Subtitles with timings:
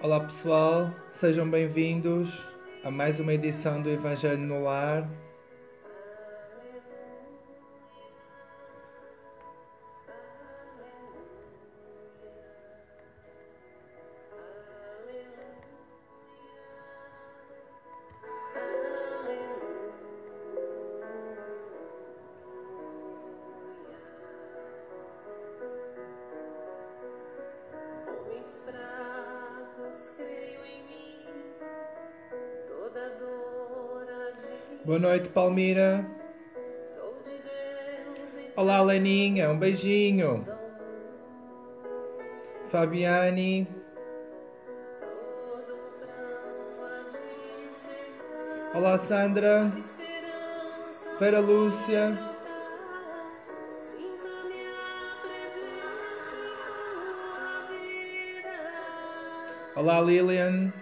[0.00, 2.46] Olá pessoal, sejam bem-vindos
[2.84, 5.10] a mais uma edição do Evangelho no Lar.
[34.98, 36.04] Boa noite, Palmira.
[38.56, 40.44] Olá, Leninha, um beijinho.
[42.68, 43.68] Fabiane,
[48.74, 49.72] olá, Sandra.
[51.20, 52.18] Vera Lúcia,
[59.76, 60.72] olá, Lilian.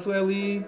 [0.00, 0.64] Sueli.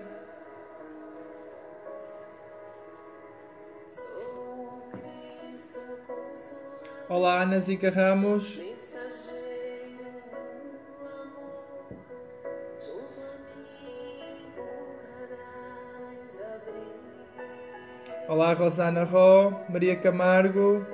[5.62, 6.12] Consolador.
[7.08, 8.61] Olá, Ana Zica Ramos.
[18.29, 20.86] Olá, Rosana Ró, Maria Camargo.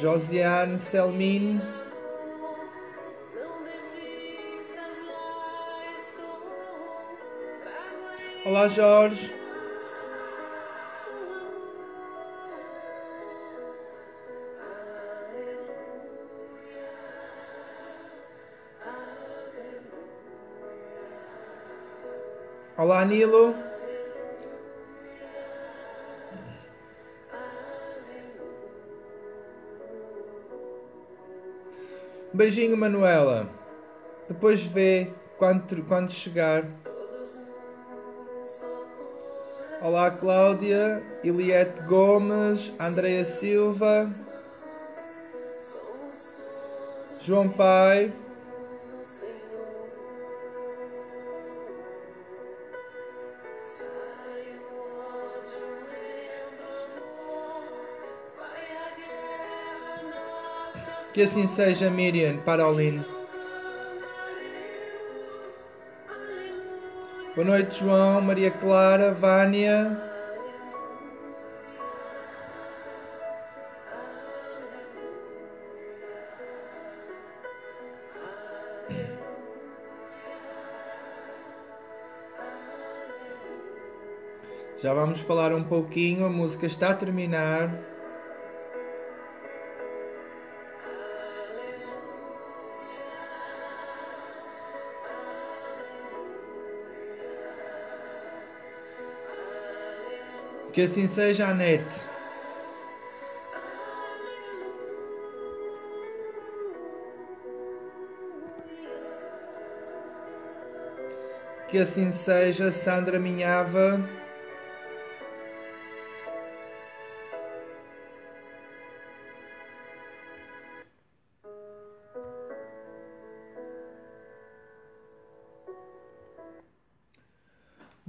[0.00, 1.60] Josiane Selmin.
[8.46, 9.34] Olá, Jorge.
[22.76, 23.54] Olá, Nilo.
[32.34, 33.48] Beijinho, Manuela.
[34.28, 36.66] Depois vê quando, quando chegar.
[39.84, 44.08] Olá, Cláudia, Eliette Gomes, Andreia Silva,
[47.20, 48.10] João Pai.
[61.12, 63.04] Que assim seja, Miriam Parolin.
[67.34, 70.00] Boa noite, João, Maria Clara, Vânia.
[84.78, 87.93] Já vamos falar um pouquinho, a música está a terminar.
[100.74, 102.00] Que assim seja, Anete.
[111.68, 114.00] Que assim seja, Sandra Minhava.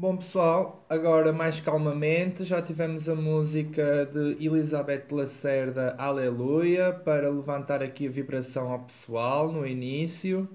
[0.05, 7.81] Bom pessoal, agora mais calmamente, já tivemos a música de Elizabeth Lacerda Aleluia para levantar
[7.81, 10.47] aqui a vibração ao pessoal no início.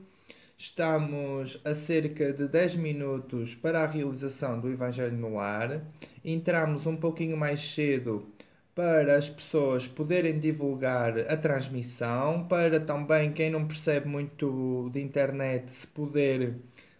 [0.57, 5.83] Estamos a cerca de 10 minutos para a realização do Evangelho no Ar.
[6.25, 8.29] Entramos um pouquinho mais cedo
[8.73, 15.73] para as pessoas poderem divulgar a transmissão, para também quem não percebe muito de internet
[15.73, 16.55] se poder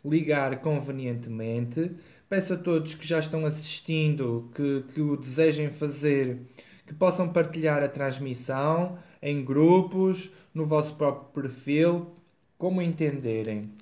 [0.05, 1.93] ligar convenientemente.
[2.31, 6.39] Peço a todos que já estão assistindo, que, que o desejem fazer,
[6.87, 12.15] que possam partilhar a transmissão em grupos, no vosso próprio perfil,
[12.57, 13.73] como entenderem.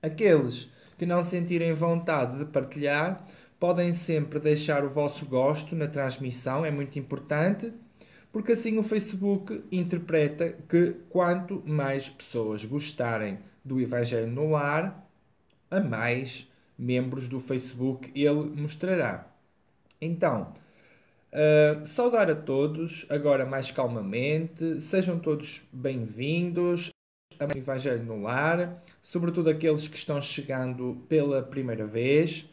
[0.00, 3.26] Aqueles que não sentirem vontade de partilhar,
[3.60, 7.70] podem sempre deixar o vosso gosto na transmissão, é muito importante,
[8.32, 15.06] porque assim o Facebook interpreta que quanto mais pessoas gostarem do Evangelho no Lar,
[15.70, 19.26] a mais membros do Facebook ele mostrará.
[20.00, 20.52] Então,
[21.32, 26.90] uh, saudar a todos, agora mais calmamente, sejam todos bem-vindos.
[27.40, 32.46] o Evangelho no Lar, sobretudo aqueles que estão chegando pela primeira vez.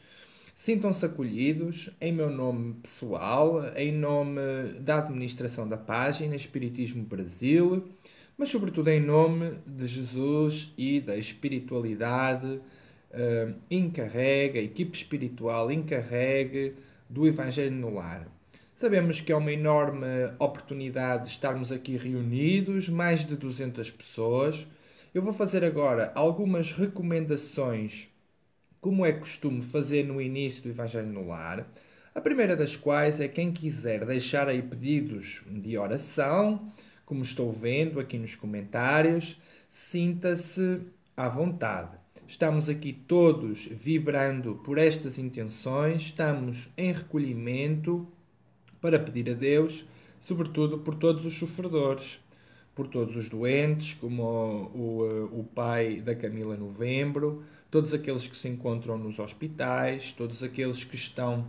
[0.56, 4.42] Sintam-se acolhidos em meu nome pessoal, em nome
[4.81, 7.88] da administração da página Espiritismo Brasil,
[8.38, 12.60] mas sobretudo em nome de Jesus e da espiritualidade
[13.11, 16.75] uh, encarregue, a equipe espiritual encarregue
[17.09, 18.27] do Evangelho no Lar.
[18.75, 20.07] Sabemos que é uma enorme
[20.39, 24.65] oportunidade de estarmos aqui reunidos, mais de 200 pessoas.
[25.13, 28.07] Eu vou fazer agora algumas recomendações,
[28.79, 31.67] como é costume fazer no início do Evangelho no Lar.
[32.15, 36.71] A primeira das quais é quem quiser deixar aí pedidos de oração,
[37.05, 40.79] como estou vendo aqui nos comentários, sinta-se
[41.17, 41.99] à vontade.
[42.29, 48.07] Estamos aqui todos vibrando por estas intenções, estamos em recolhimento
[48.79, 49.83] para pedir a Deus,
[50.21, 52.19] sobretudo por todos os sofredores,
[52.75, 58.37] por todos os doentes, como o, o, o pai da Camila Novembro, todos aqueles que
[58.37, 61.47] se encontram nos hospitais, todos aqueles que estão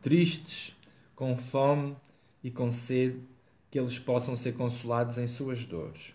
[0.00, 0.72] tristes,
[1.16, 1.96] com fome
[2.44, 3.18] e com sede,
[3.72, 6.14] que eles possam ser consolados em suas dores.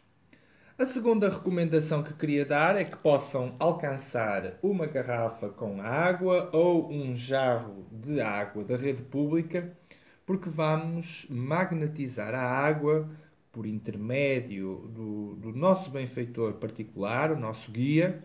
[0.79, 6.91] A segunda recomendação que queria dar é que possam alcançar uma garrafa com água ou
[6.91, 9.75] um jarro de água da rede pública
[10.23, 13.09] porque vamos magnetizar a água
[13.51, 18.23] por intermédio do, do nosso benfeitor particular, o nosso guia.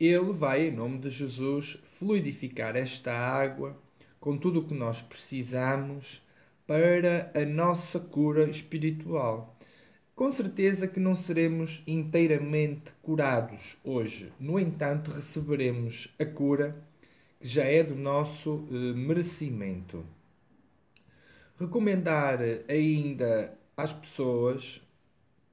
[0.00, 3.80] Ele vai, em nome de Jesus, fluidificar esta água
[4.18, 6.20] com tudo o que nós precisamos
[6.66, 9.51] para a nossa cura espiritual.
[10.14, 16.76] Com certeza que não seremos inteiramente curados hoje, no entanto, receberemos a cura
[17.40, 20.04] que já é do nosso eh, merecimento
[21.58, 24.80] recomendar ainda às pessoas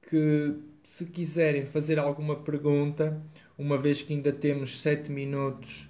[0.08, 0.54] que,
[0.84, 3.20] se quiserem fazer alguma pergunta,
[3.56, 5.88] uma vez que ainda temos sete minutos,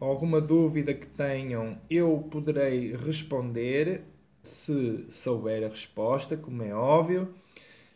[0.00, 4.02] alguma dúvida que tenham, eu poderei responder
[4.42, 7.32] se souber a resposta, como é óbvio.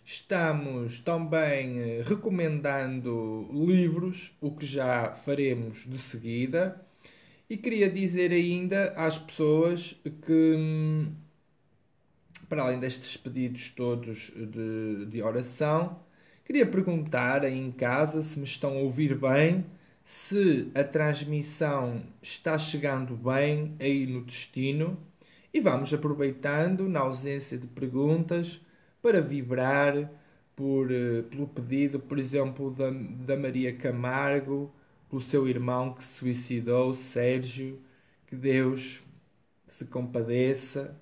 [0.05, 6.81] Estamos também eh, recomendando livros, o que já faremos de seguida.
[7.49, 9.97] E queria dizer ainda às pessoas
[10.27, 11.13] que hum,
[12.49, 15.99] para além destes pedidos todos de, de oração,
[16.45, 19.65] queria perguntar aí em casa se me estão a ouvir bem,
[20.05, 24.99] se a transmissão está chegando bem aí no destino
[25.53, 28.61] e vamos aproveitando, na ausência de perguntas,
[29.05, 30.11] para vibrar
[30.57, 34.73] por, eh, pelo pedido, por exemplo, da, da Maria Camargo,
[35.11, 37.79] pelo seu irmão que se suicidou, Sérgio,
[38.27, 39.03] que Deus
[39.67, 40.99] se compadeça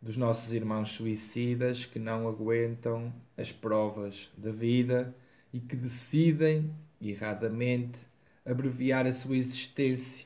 [0.00, 5.12] dos nossos irmãos suicidas que não aguentam as provas da vida
[5.52, 7.98] e que decidem, erradamente,
[8.46, 10.24] abreviar a sua existência.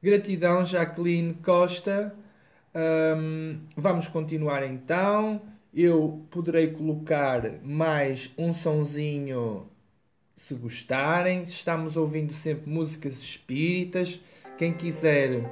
[0.00, 2.14] Gratidão, Jacqueline Costa.
[2.72, 5.55] Um, vamos continuar então.
[5.78, 9.68] Eu poderei colocar mais um sonzinho
[10.34, 11.42] se gostarem.
[11.42, 14.18] Estamos ouvindo sempre músicas espíritas.
[14.56, 15.44] Quem quiser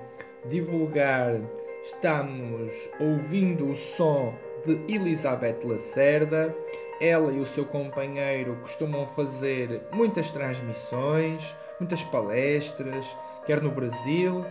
[0.49, 1.43] divulgar
[1.85, 6.57] Estamos ouvindo o som de Elizabeth Lacerda.
[6.99, 13.15] Ela e o seu companheiro costumam fazer muitas transmissões, muitas palestras,
[13.45, 14.43] quer no Brasil,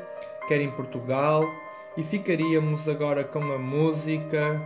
[0.47, 1.43] quer em Portugal.
[1.97, 4.61] E ficaríamos agora com a música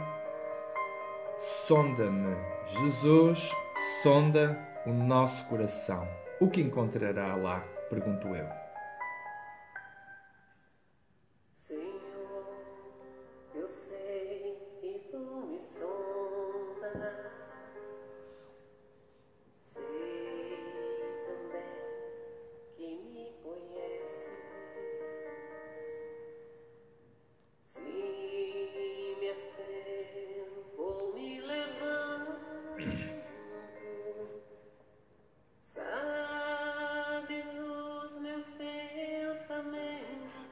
[1.39, 3.51] Sonda-me, Jesus,
[4.01, 6.07] sonda o nosso coração.
[6.39, 7.63] O que encontrará lá?
[7.89, 8.66] Pergunto eu.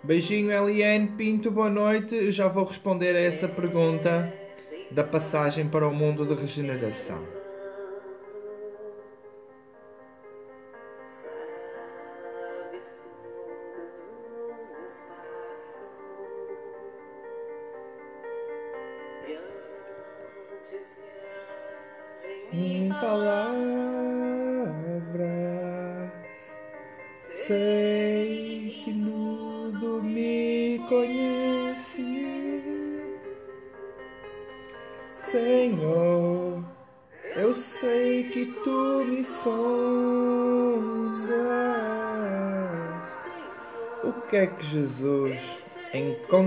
[0.05, 2.13] Beijinho, Eliane Pinto, boa noite.
[2.13, 4.31] Eu já vou responder a essa pergunta
[4.91, 7.23] da passagem para o mundo de regeneração.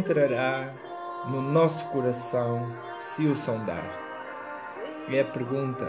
[0.08, 0.72] Encontrará
[1.28, 3.84] no nosso coração se o sondar?
[5.10, 5.84] É a pergunta.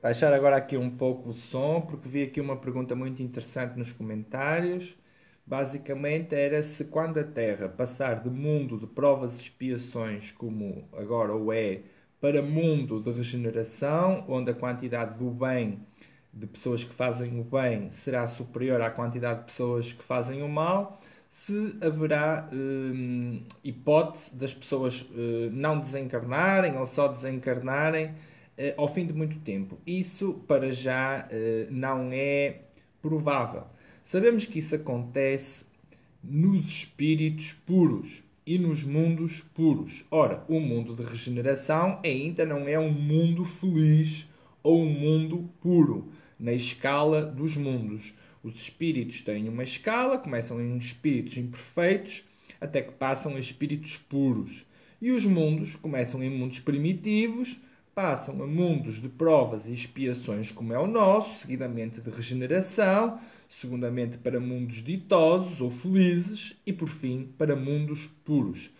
[0.00, 3.92] Baixar agora aqui um pouco o som, porque vi aqui uma pergunta muito interessante nos
[3.92, 4.96] comentários.
[5.50, 11.34] Basicamente era se quando a Terra passar de mundo de provas e expiações, como agora
[11.34, 11.80] o é,
[12.20, 15.80] para mundo de regeneração, onde a quantidade do bem
[16.32, 20.48] de pessoas que fazem o bem será superior à quantidade de pessoas que fazem o
[20.48, 28.14] mal, se haverá hum, hipótese das pessoas eh, não desencarnarem ou só desencarnarem
[28.56, 29.80] eh, ao fim de muito tempo.
[29.84, 32.60] Isso, para já, eh, não é
[33.02, 33.64] provável.
[34.10, 35.66] Sabemos que isso acontece
[36.20, 40.04] nos espíritos puros e nos mundos puros.
[40.10, 44.26] Ora, o mundo de regeneração ainda não é um mundo feliz
[44.64, 48.12] ou um mundo puro, na escala dos mundos.
[48.42, 52.24] Os espíritos têm uma escala, começam em espíritos imperfeitos,
[52.60, 54.66] até que passam a espíritos puros.
[55.00, 57.60] E os mundos começam em mundos primitivos,
[57.94, 64.16] passam a mundos de provas e expiações, como é o nosso, seguidamente de regeneração, segundamente
[64.16, 68.70] para mundos ditosos ou felizes e, por fim, para mundos puros.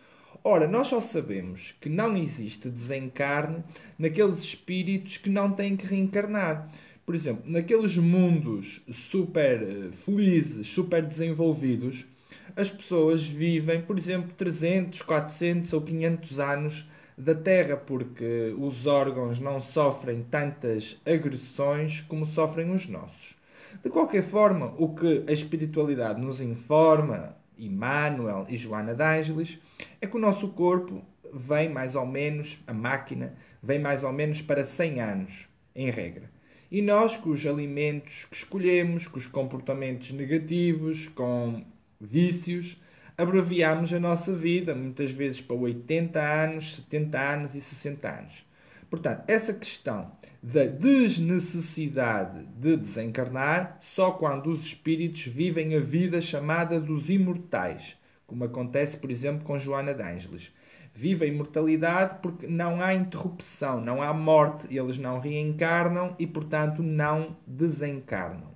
[0.45, 3.65] Ora, nós só sabemos que não existe desencarne
[3.99, 6.71] naqueles espíritos que não têm que reencarnar.
[7.05, 12.07] Por exemplo, naqueles mundos super eh, felizes, super desenvolvidos,
[12.55, 19.41] as pessoas vivem, por exemplo, 300, 400 ou 500 anos da Terra, porque os órgãos
[19.41, 23.40] não sofrem tantas agressões como sofrem os nossos.
[23.83, 29.59] De qualquer forma, o que a espiritualidade nos informa, Emmanuel e Joana de Ângeles,
[30.01, 34.43] é que o nosso corpo vem mais ou menos, a máquina, vem mais ou menos
[34.43, 36.31] para 100 anos, em regra.
[36.71, 41.65] E nós, com os alimentos que escolhemos, com os comportamentos negativos, com
[42.01, 42.81] vícios,
[43.17, 48.50] abreviamos a nossa vida, muitas vezes para 80 anos, 70 anos e 60 anos.
[48.91, 50.11] Portanto, essa questão
[50.43, 58.43] da desnecessidade de desencarnar só quando os espíritos vivem a vida chamada dos imortais, como
[58.43, 60.53] acontece, por exemplo, com Joana de Ângeles.
[60.93, 66.83] Vive a imortalidade porque não há interrupção, não há morte, eles não reencarnam e, portanto,
[66.83, 68.51] não desencarnam.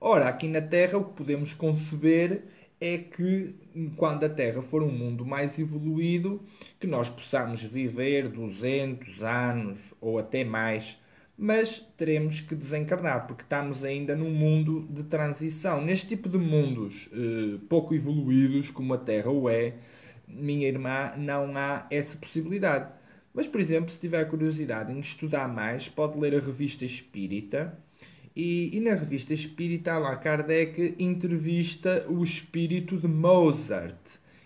[0.00, 2.44] Ora, aqui na Terra, o que podemos conceber
[2.80, 3.54] é que
[3.96, 6.40] quando a Terra for um mundo mais evoluído,
[6.78, 10.96] que nós possamos viver 200 anos ou até mais,
[11.36, 15.84] mas teremos que desencarnar, porque estamos ainda num mundo de transição.
[15.84, 19.74] Neste tipo de mundos eh, pouco evoluídos, como a Terra o é,
[20.26, 22.92] minha irmã, não há essa possibilidade.
[23.32, 27.78] Mas, por exemplo, se tiver curiosidade em estudar mais, pode ler a revista Espírita
[28.34, 33.98] e, e, na revista Espírita, lá Kardec entrevista o espírito de Mozart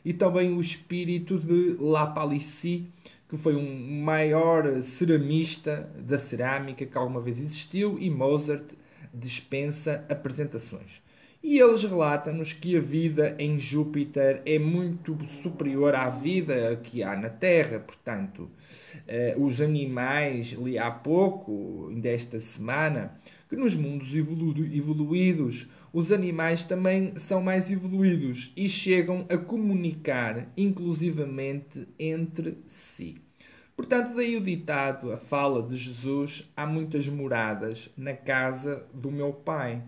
[0.04, 2.86] e também o espírito de La Palissy,
[3.28, 8.64] que foi um maior ceramista da cerâmica que alguma vez existiu, e Mozart
[9.14, 11.00] dispensa apresentações.
[11.42, 17.16] E eles relatam-nos que a vida em Júpiter é muito superior à vida que há
[17.16, 17.80] na Terra.
[17.80, 18.48] Portanto,
[19.08, 23.18] eh, os animais, li há pouco, desta semana,
[23.52, 30.50] que nos mundos evolu evoluídos os animais também são mais evoluídos e chegam a comunicar
[30.56, 33.20] inclusivamente entre si.
[33.76, 39.34] Portanto, daí o ditado, a fala de Jesus: há muitas moradas na casa do meu
[39.34, 39.82] Pai.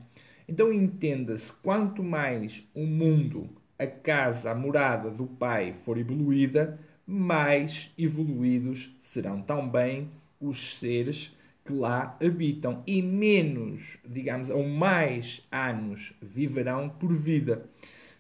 [0.47, 7.90] Então entenda-se: quanto mais o mundo, a casa, a morada do Pai for evoluída, mais
[7.97, 11.33] evoluídos serão também os seres
[11.64, 17.64] que lá habitam e menos, digamos, ou mais anos viverão por vida.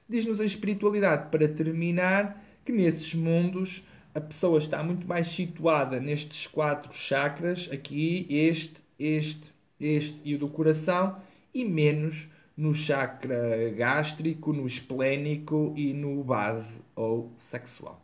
[0.08, 3.84] Diz-nos a espiritualidade, para terminar, que nesses mundos
[4.14, 10.38] a pessoa está muito mais situada nestes quatro chakras, aqui, este, este, este e o
[10.38, 11.16] do coração,
[11.52, 18.03] e menos no chakra gástrico, no esplénico e no base ou sexual.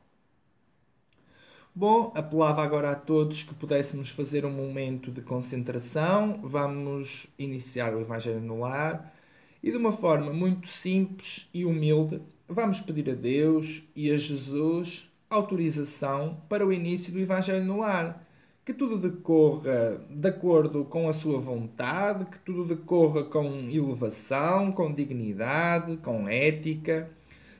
[1.73, 6.41] Bom, apelava agora a todos que pudéssemos fazer um momento de concentração.
[6.43, 9.15] Vamos iniciar o Evangelho no Lar
[9.63, 15.09] e, de uma forma muito simples e humilde, vamos pedir a Deus e a Jesus
[15.31, 18.27] autorização para o início do Evangelho no Lar,
[18.65, 24.93] que tudo decorra de acordo com a sua vontade, que tudo decorra com elevação, com
[24.93, 27.09] dignidade, com ética.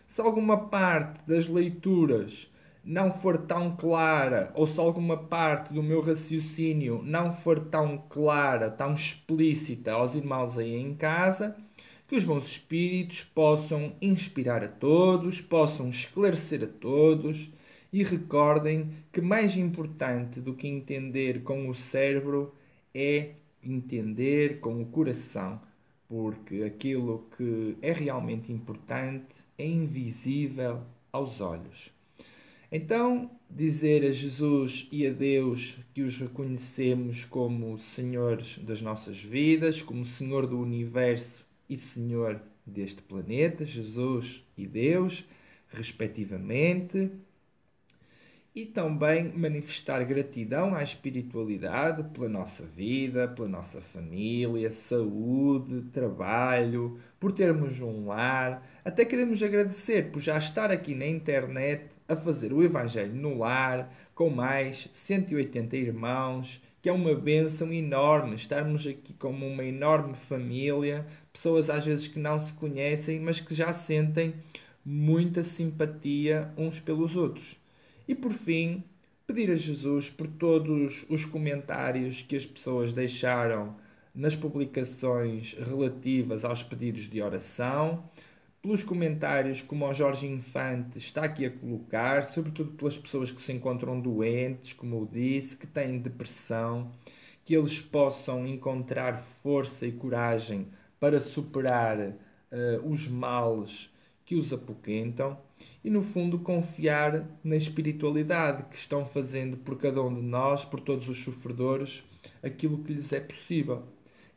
[0.09, 2.51] Se alguma parte das leituras
[2.91, 8.69] não for tão clara, ou se alguma parte do meu raciocínio não for tão clara,
[8.69, 11.57] tão explícita aos irmãos aí em casa,
[12.09, 17.53] que os bons espíritos possam inspirar a todos, possam esclarecer a todos
[17.93, 22.53] e recordem que mais importante do que entender com o cérebro
[22.93, 25.61] é entender com o coração,
[26.09, 30.83] porque aquilo que é realmente importante é invisível
[31.13, 32.00] aos olhos.
[32.73, 39.83] Então, dizer a Jesus e a Deus que os reconhecemos como senhores das nossas vidas,
[39.83, 45.25] como Senhor do universo e Senhor deste planeta, Jesus e Deus,
[45.69, 47.11] respectivamente,
[48.55, 57.33] e também manifestar gratidão à espiritualidade pela nossa vida, pela nossa família, saúde, trabalho, por
[57.33, 58.65] termos um lar.
[58.85, 63.95] Até queremos agradecer por já estar aqui na internet a fazer o Evangelho no lar
[64.15, 71.07] com mais 180 irmãos, que é uma bênção enorme estarmos aqui como uma enorme família,
[71.33, 74.35] pessoas às vezes que não se conhecem, mas que já sentem
[74.85, 77.57] muita simpatia uns pelos outros.
[78.09, 78.83] E por fim,
[79.27, 83.77] pedir a Jesus por todos os comentários que as pessoas deixaram
[84.13, 88.03] nas publicações relativas aos pedidos de oração,
[88.63, 93.53] pelos comentários como o Jorge Infante está aqui a colocar, sobretudo pelas pessoas que se
[93.53, 96.93] encontram doentes, como eu disse, que têm depressão,
[97.45, 100.69] que eles possam encontrar força e coragem
[100.99, 102.15] para superar uh,
[102.85, 103.91] os males
[104.27, 105.39] que os apoquentam
[105.83, 110.81] e, no fundo, confiar na espiritualidade que estão fazendo por cada um de nós, por
[110.81, 112.03] todos os sofredores,
[112.43, 113.85] aquilo que lhes é possível.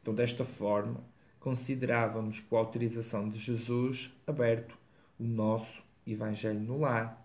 [0.01, 1.03] Então, desta forma,
[1.43, 4.77] considerávamos com a autorização de Jesus aberto
[5.19, 7.21] o nosso Evangelho no Lar.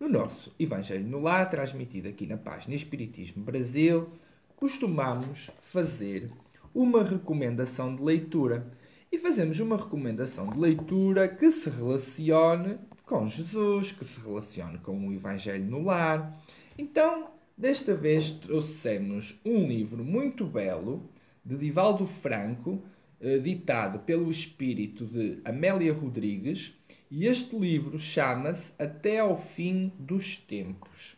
[0.00, 4.08] No nosso Evangelho no Lar, transmitido aqui na página Espiritismo Brasil,
[4.56, 6.30] costumamos fazer
[6.74, 8.66] uma recomendação de leitura.
[9.12, 15.06] E fazemos uma recomendação de leitura que se relacione com Jesus, que se relacione com
[15.06, 16.34] o Evangelho no Lar.
[16.78, 21.02] Então, desta vez trouxemos um livro muito belo
[21.44, 22.82] de Divaldo Franco,
[23.20, 26.74] eh, ditado pelo espírito de Amélia Rodrigues,
[27.10, 31.16] e este livro chama-se Até ao Fim dos Tempos.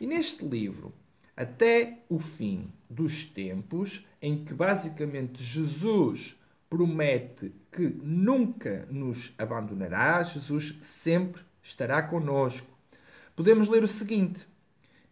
[0.00, 0.94] E neste livro,
[1.36, 6.36] Até o Fim dos Tempos, em que basicamente Jesus
[6.68, 12.68] promete que nunca nos abandonará, Jesus sempre estará conosco.
[13.34, 14.46] Podemos ler o seguinte: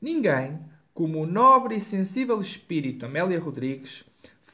[0.00, 0.58] Ninguém,
[0.92, 4.04] como o nobre e sensível espírito Amélia Rodrigues,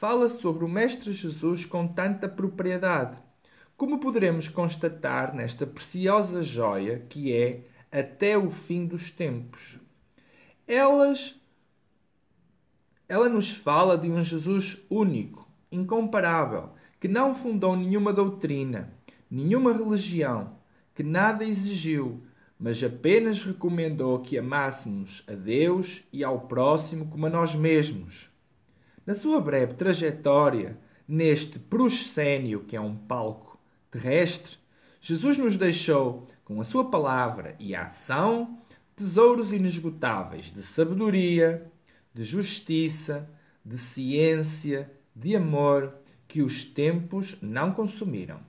[0.01, 3.19] fala sobre o Mestre Jesus com tanta propriedade,
[3.77, 9.77] como poderemos constatar nesta preciosa joia que é até o fim dos tempos.
[10.67, 11.39] Elas
[13.07, 18.91] ela nos fala de um Jesus único, incomparável, que não fundou nenhuma doutrina,
[19.29, 20.57] nenhuma religião,
[20.95, 22.23] que nada exigiu,
[22.59, 28.30] mas apenas recomendou que amássemos a Deus e ao próximo como a nós mesmos.
[29.11, 33.59] Na sua breve trajetória neste proscênio, que é um palco
[33.91, 34.55] terrestre,
[35.01, 38.57] Jesus nos deixou, com a sua palavra e ação,
[38.95, 41.69] tesouros inesgotáveis de sabedoria,
[42.13, 43.29] de justiça,
[43.65, 45.93] de ciência, de amor,
[46.25, 48.39] que os tempos não consumiram.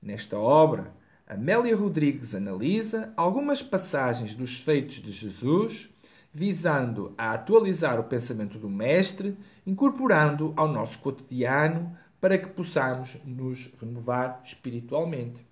[0.00, 0.94] Nesta obra,
[1.26, 5.90] Amélia Rodrigues analisa algumas passagens dos feitos de Jesus,
[6.38, 13.68] visando a atualizar o pensamento do Mestre incorporando ao nosso cotidiano para que possamos nos
[13.80, 15.44] renovar espiritualmente.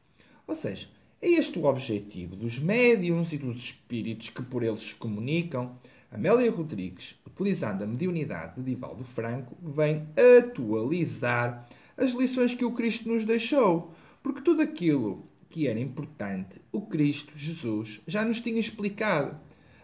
[0.47, 0.89] Ou seja,
[1.21, 5.77] é este o objetivo dos médiums e dos espíritos que por eles se comunicam.
[6.09, 10.07] Amélia Rodrigues, utilizando a mediunidade de Divaldo Franco, vem
[10.39, 16.83] atualizar as lições que o Cristo nos deixou, porque tudo aquilo que era importante, o
[16.83, 19.37] Cristo Jesus já nos tinha explicado.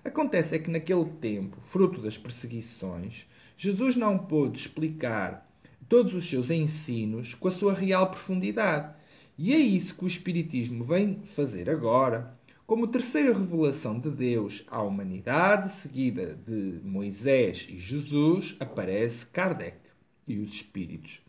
[0.04, 5.48] Acontece é que naquele tempo, fruto das perseguições, Jesus não pôde explicar
[5.88, 8.94] todos os seus ensinos com a sua real profundidade.
[9.38, 12.36] E é isso que o Espiritismo vem fazer agora,
[12.66, 19.78] como terceira revelação de Deus à humanidade, seguida de Moisés e Jesus, aparece Kardec
[20.26, 21.20] e os Espíritos.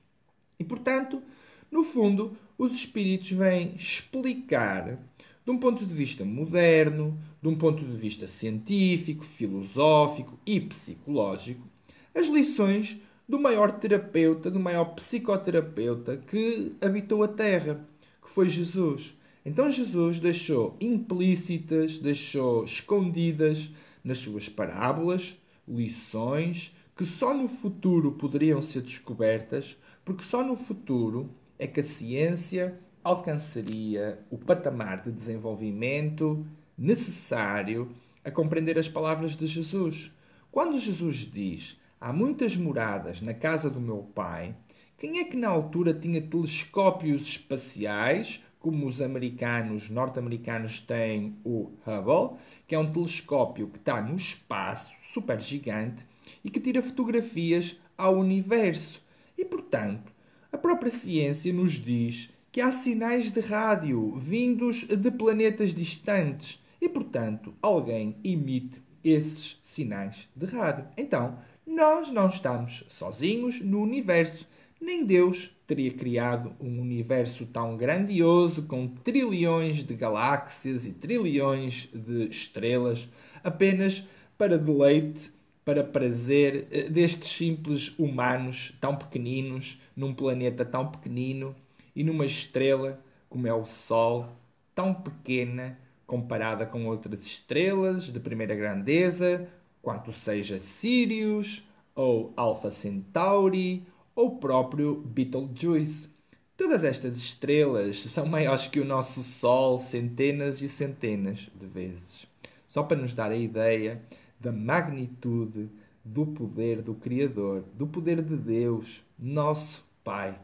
[0.57, 1.21] E, portanto,
[1.69, 4.97] no fundo, os Espíritos vêm explicar
[5.45, 11.67] de um ponto de vista moderno, de um ponto de vista científico, filosófico e psicológico,
[12.15, 17.85] as lições do maior terapeuta, do maior psicoterapeuta que habitou a Terra,
[18.21, 19.15] que foi Jesus.
[19.45, 23.69] Então Jesus deixou implícitas, deixou escondidas
[24.03, 31.29] nas suas parábolas lições que só no futuro poderiam ser descobertas, porque só no futuro
[31.57, 36.45] é que a ciência alcançaria o patamar de desenvolvimento
[36.77, 37.91] necessário
[38.23, 40.11] a compreender as palavras de Jesus.
[40.51, 44.55] Quando Jesus diz: Há muitas moradas na casa do meu pai,
[44.97, 52.37] quem é que na altura tinha telescópios espaciais, como os americanos, norte-americanos têm o Hubble,
[52.65, 56.05] que é um telescópio que está no espaço, super gigante,
[56.43, 59.01] e que tira fotografias ao universo.
[59.37, 60.13] E, portanto,
[60.51, 66.87] a própria ciência nos diz que há sinais de rádio vindos de planetas distantes e,
[66.87, 70.85] portanto, alguém emite esses sinais de rádio.
[70.95, 74.47] Então, nós não estamos sozinhos no universo.
[74.79, 82.27] Nem Deus teria criado um universo tão grandioso, com trilhões de galáxias e trilhões de
[82.27, 83.09] estrelas,
[83.43, 85.31] apenas para deleite,
[85.65, 91.55] para prazer eh, destes simples humanos tão pequeninos, num planeta tão pequenino
[91.95, 94.29] e numa estrela como é o Sol,
[94.75, 99.47] tão pequena comparada com outras estrelas de primeira grandeza,
[99.81, 101.63] quanto seja Sirius
[101.95, 106.09] ou Alpha Centauri ou próprio Betelgeuse.
[106.55, 112.27] Todas estas estrelas são maiores que o nosso Sol centenas e centenas de vezes.
[112.67, 114.01] Só para nos dar a ideia
[114.39, 115.69] da magnitude
[116.03, 120.37] do poder do Criador, do poder de Deus, nosso Pai.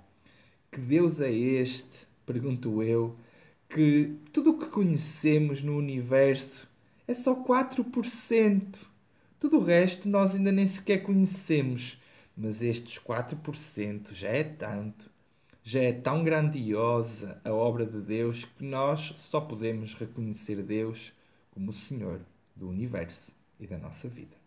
[0.71, 3.15] Que Deus é este, pergunto eu,
[3.69, 6.67] que tudo o que conhecemos no universo
[7.08, 8.75] é só 4%.
[9.39, 11.99] Tudo o resto nós ainda nem sequer conhecemos
[12.39, 15.12] mas estes 4% já é tanto,
[15.62, 21.12] já é tão grandiosa a obra de Deus que nós só podemos reconhecer Deus
[21.51, 22.21] como o Senhor
[22.55, 24.38] do universo e da nossa vida.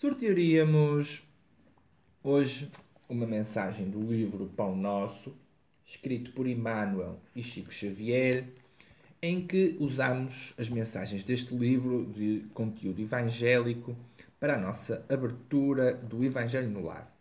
[0.00, 1.22] Sortearíamos
[2.24, 2.72] hoje
[3.06, 5.36] uma mensagem do livro Pão Nosso,
[5.84, 8.48] escrito por Emmanuel e Chico Xavier,
[9.20, 13.94] em que usamos as mensagens deste livro de conteúdo evangélico
[14.40, 17.14] para a nossa abertura do Evangelho no Lar.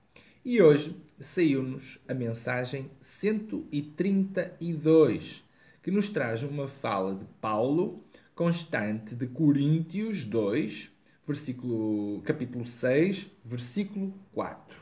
[0.45, 5.43] E hoje saiu-nos a mensagem 132,
[5.83, 8.01] que nos traz uma fala de Paulo,
[8.33, 10.97] constante de Coríntios 2,
[11.29, 14.75] versículo, capítulo 6, versículo 4.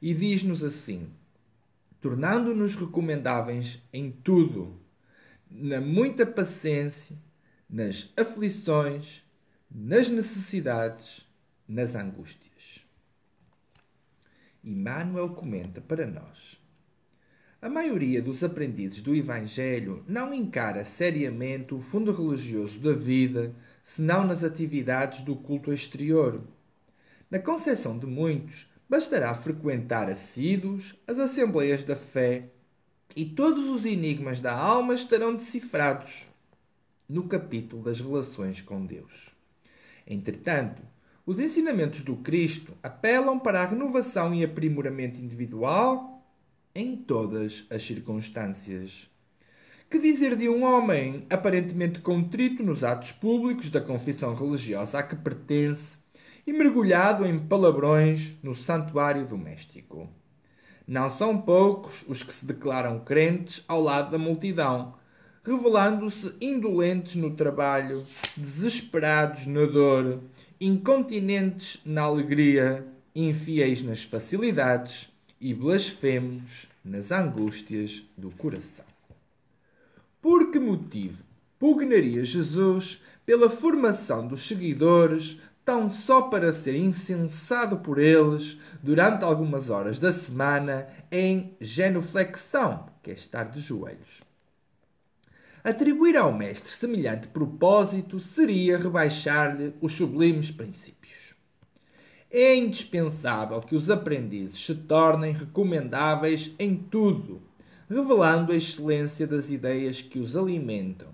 [0.00, 1.10] E diz-nos assim:
[2.00, 4.80] Tornando-nos recomendáveis em tudo,
[5.50, 7.14] na muita paciência,
[7.68, 9.22] nas aflições,
[9.70, 11.28] nas necessidades,
[11.68, 12.82] nas angústias.
[14.64, 16.58] Emmanuel comenta para nós.
[17.60, 24.26] A maioria dos aprendizes do Evangelho não encara seriamente o fundo religioso da vida, senão
[24.26, 26.40] nas atividades do culto exterior.
[27.30, 32.50] Na concepção de muitos, bastará frequentar assíduos as assembleias da fé
[33.16, 36.28] e todos os enigmas da alma estarão decifrados
[37.08, 39.30] no capítulo das relações com Deus.
[40.06, 40.80] Entretanto,
[41.26, 46.24] os ensinamentos do Cristo apelam para a renovação e aprimoramento individual
[46.74, 49.09] em todas as circunstâncias.
[49.90, 55.16] Que dizer de um homem aparentemente contrito nos atos públicos da confissão religiosa a que
[55.16, 55.98] pertence
[56.46, 60.08] e mergulhado em palavrões no santuário doméstico?
[60.86, 64.94] Não são poucos os que se declaram crentes ao lado da multidão,
[65.42, 70.20] revelando-se indolentes no trabalho, desesperados na dor,
[70.60, 78.89] incontinentes na alegria, infiéis nas facilidades e blasfemos nas angústias do coração.
[80.20, 81.22] Por que motivo
[81.58, 89.70] pugnaria Jesus pela formação dos seguidores tão só para ser incensado por eles durante algumas
[89.70, 94.20] horas da semana em genuflexão, que é estar de joelhos.
[95.62, 101.34] Atribuir ao mestre semelhante propósito seria rebaixar-lhe os sublimes princípios.
[102.30, 107.42] É indispensável que os aprendizes se tornem recomendáveis em tudo,
[107.90, 111.08] revelando a excelência das ideias que os alimentam,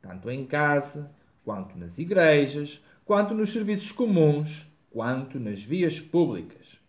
[0.00, 1.10] tanto em casa,
[1.44, 6.80] quanto nas igrejas, quanto nos serviços comuns, quanto nas vias públicas.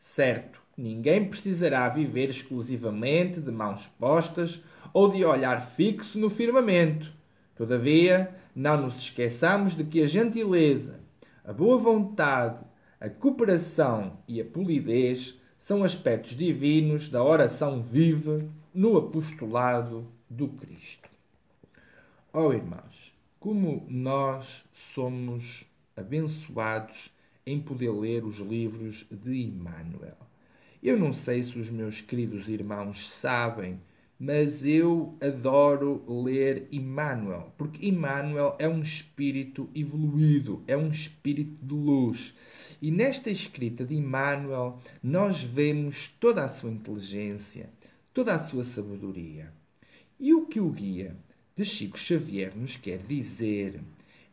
[0.00, 4.60] Certo, ninguém precisará viver exclusivamente de mãos postas
[4.92, 7.12] ou de olhar fixo no firmamento.
[7.54, 10.98] Todavia, não nos esqueçamos de que a gentileza,
[11.44, 12.58] a boa vontade,
[13.00, 21.08] a cooperação e a polidez são aspectos divinos da oração viva no apostolado do Cristo.
[22.32, 25.64] Oh irmãos, como nós somos
[25.96, 27.10] abençoados
[27.44, 30.16] em poder ler os livros de Emmanuel.
[30.82, 33.80] Eu não sei se os meus queridos irmãos sabem,
[34.18, 41.74] mas eu adoro ler Emmanuel, porque Emmanuel é um espírito evoluído, é um espírito de
[41.74, 42.34] luz.
[42.82, 47.70] E nesta escrita de Emmanuel nós vemos toda a sua inteligência,
[48.12, 49.52] toda a sua sabedoria.
[50.18, 51.16] E o que o guia
[51.56, 53.80] de Chico Xavier nos quer dizer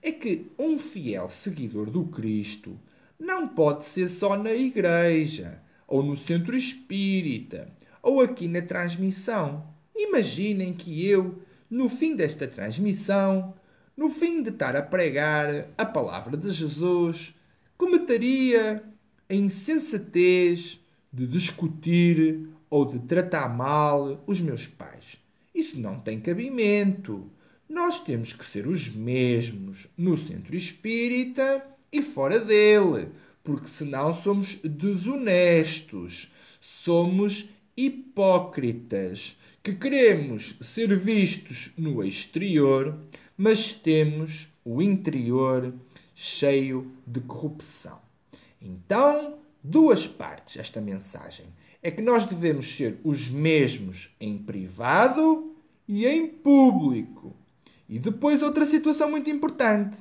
[0.02, 2.78] é que um fiel seguidor do Cristo
[3.20, 9.66] não pode ser só na igreja, ou no centro espírita, ou aqui na transmissão.
[9.96, 13.54] Imaginem que eu, no fim desta transmissão,
[13.96, 17.34] no fim de estar a pregar a palavra de Jesus,
[17.78, 18.84] cometeria
[19.30, 20.80] a insensatez
[21.12, 25.18] de discutir ou de tratar mal os meus pais.
[25.54, 27.30] Isso não tem cabimento.
[27.70, 33.10] Nós temos que ser os mesmos no centro espírita e fora dele,
[33.44, 42.98] porque senão somos desonestos, somos hipócritas, que queremos ser vistos no exterior,
[43.38, 45.74] mas temos o interior
[46.16, 48.00] cheio de corrupção.
[48.62, 51.46] Então, duas partes esta mensagem.
[51.82, 55.56] É que nós devemos ser os mesmos em privado
[55.88, 57.36] e em público.
[57.88, 59.98] E depois outra situação muito importante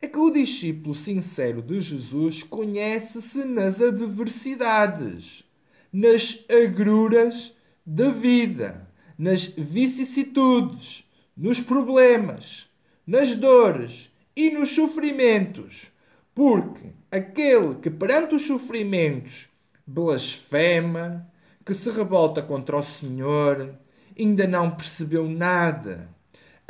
[0.00, 5.44] é que o discípulo sincero de Jesus conhece-se nas adversidades,
[5.92, 7.52] nas agruras
[7.84, 8.88] da vida,
[9.18, 11.04] nas vicissitudes,
[11.36, 12.68] nos problemas,
[13.06, 15.90] nas dores e nos sofrimentos.
[16.34, 19.47] Porque aquele que perante os sofrimentos
[19.88, 21.26] blasfema,
[21.64, 23.74] que se revolta contra o Senhor,
[24.18, 26.08] ainda não percebeu nada.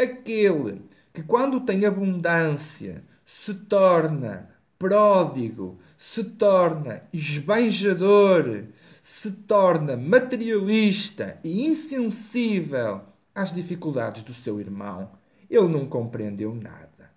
[0.00, 8.64] Aquele que, quando tem abundância, se torna pródigo, se torna esbanjador,
[9.02, 13.00] se torna materialista e insensível
[13.34, 15.10] às dificuldades do seu irmão,
[15.50, 17.10] ele não compreendeu nada.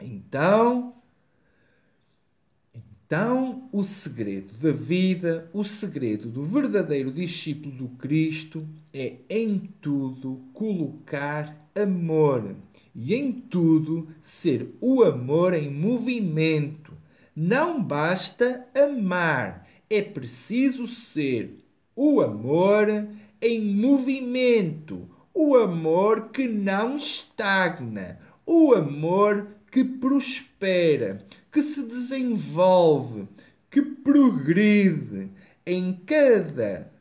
[0.00, 0.99] Então,
[3.10, 10.40] então o segredo da vida, o segredo do verdadeiro discípulo do Cristo é em tudo
[10.52, 12.54] colocar amor
[12.94, 16.92] e em tudo ser o amor em movimento.
[17.34, 21.64] Não basta amar, é preciso ser
[21.96, 22.86] o amor
[23.42, 33.28] em movimento, o amor que não estagna, o amor que prospera, que se desenvolve,
[33.70, 35.30] que progride
[35.66, 36.92] em cada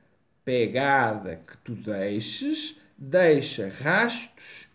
[0.43, 4.67] pegada que tu deixes, deixa rastros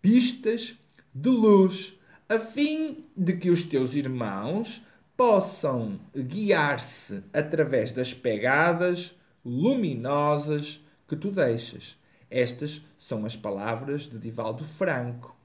[0.00, 0.76] pistas
[1.14, 4.82] de luz, a fim de que os teus irmãos
[5.16, 11.98] possam guiar-se através das pegadas luminosas que tu deixas.
[12.30, 15.36] Estas são as palavras de Divaldo Franco.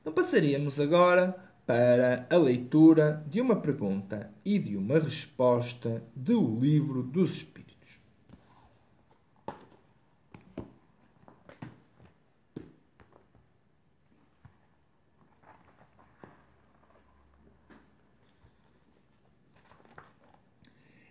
[0.00, 1.34] Então passaríamos agora
[1.72, 7.98] para a leitura de uma pergunta e de uma resposta do Livro dos Espíritos.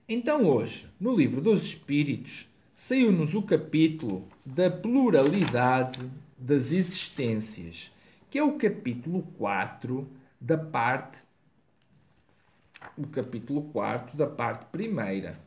[0.08, 7.92] Então, hoje, no Livro dos Espíritos, saiu-nos o capítulo da pluralidade das existências,
[8.30, 11.20] que é o capítulo 4 da parte
[12.98, 15.40] o capítulo 4 da parte primeira.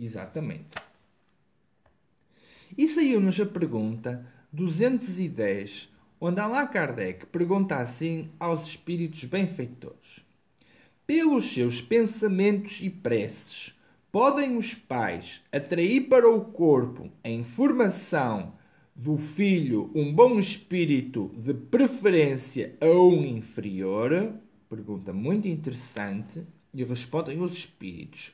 [0.00, 0.78] Exatamente.
[2.76, 10.24] E saiu-nos a pergunta 210, onde Allan Kardec pergunta assim aos espíritos benfeitores:
[11.06, 13.74] Pelos seus pensamentos e preces,
[14.10, 18.57] podem os pais atrair para o corpo a informação
[18.98, 24.34] do filho um bom espírito de preferência a um inferior?
[24.68, 26.42] Pergunta muito interessante.
[26.74, 28.32] E respondem os espíritos: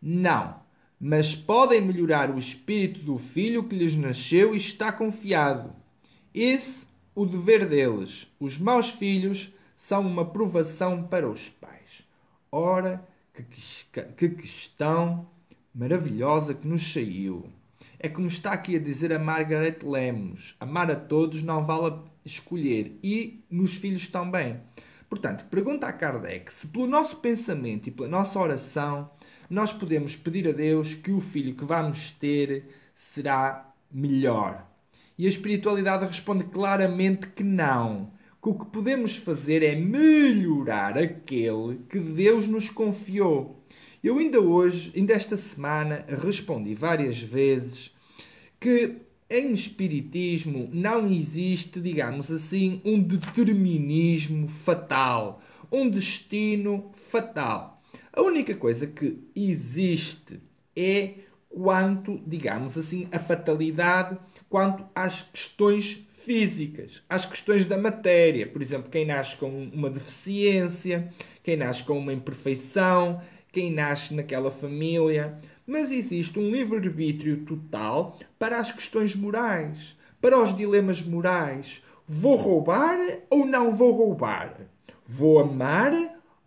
[0.00, 0.60] Não,
[1.00, 5.74] mas podem melhorar o espírito do filho que lhes nasceu e está confiado.
[6.32, 8.30] Esse o dever deles.
[8.38, 12.02] Os maus filhos são uma provação para os pais.
[12.52, 13.42] Ora, que,
[14.16, 15.26] que questão
[15.74, 17.50] maravilhosa que nos saiu.
[18.06, 22.96] É como está aqui a dizer a Margaret Lemos: amar a todos não vale escolher
[23.02, 24.60] e nos filhos também.
[25.10, 29.10] Portanto, pergunta a Kardec se pelo nosso pensamento e pela nossa oração
[29.50, 34.64] nós podemos pedir a Deus que o filho que vamos ter será melhor.
[35.18, 38.12] E a espiritualidade responde claramente que não.
[38.40, 43.66] Que o que podemos fazer é melhorar aquele que Deus nos confiou.
[44.00, 47.95] Eu ainda hoje, ainda esta semana, respondi várias vezes
[48.60, 48.96] que
[49.28, 57.82] em espiritismo não existe, digamos assim, um determinismo fatal, um destino fatal.
[58.12, 60.40] A única coisa que existe
[60.74, 61.14] é
[61.48, 68.46] quanto, digamos assim, a fatalidade quanto às questões físicas, às questões da matéria.
[68.46, 73.20] Por exemplo, quem nasce com uma deficiência, quem nasce com uma imperfeição,
[73.52, 75.38] quem nasce naquela família.
[75.66, 81.82] Mas existe um livre-arbítrio total para as questões morais, para os dilemas morais.
[82.06, 82.98] Vou roubar
[83.28, 84.60] ou não vou roubar?
[85.04, 85.92] Vou amar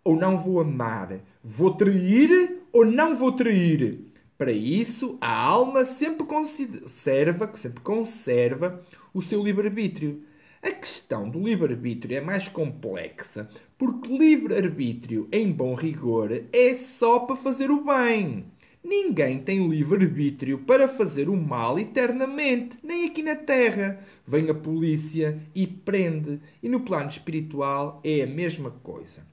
[0.02, 1.20] ou não vou amar?
[1.44, 4.06] Vou trair ou não vou trair?
[4.38, 10.22] Para isso, a alma sempre conserva, sempre conserva o seu livre-arbítrio.
[10.62, 17.36] A questão do livre-arbítrio é mais complexa, porque livre-arbítrio, em bom rigor, é só para
[17.36, 18.46] fazer o bem.
[18.82, 24.04] Ninguém tem livre-arbítrio para fazer o mal eternamente, nem aqui na Terra.
[24.26, 26.40] Vem a polícia e prende.
[26.62, 29.26] E no plano espiritual é a mesma coisa.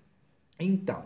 [0.60, 1.06] Então,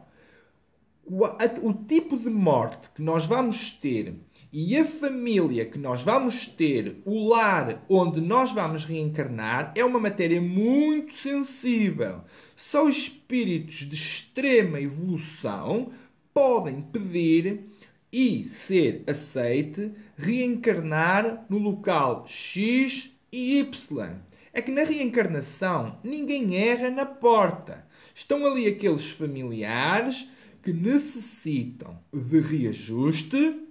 [1.05, 4.15] o, a- o tipo de morte que nós vamos ter
[4.53, 9.99] e a família que nós vamos ter, o lar onde nós vamos reencarnar, é uma
[9.99, 12.21] matéria muito sensível.
[12.55, 15.91] Só espíritos de extrema evolução
[16.33, 17.70] podem pedir
[18.11, 24.09] e ser aceite reencarnar no local X e Y.
[24.53, 27.85] É que na reencarnação ninguém erra na porta.
[28.13, 30.29] Estão ali aqueles familiares
[30.61, 33.61] que necessitam de reajuste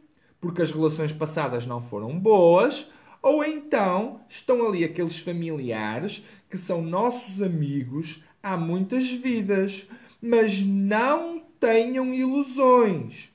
[0.41, 2.89] porque as relações passadas não foram boas,
[3.23, 9.87] ou então estão ali aqueles familiares que são nossos amigos há muitas vidas,
[10.21, 13.30] mas não tenham ilusões.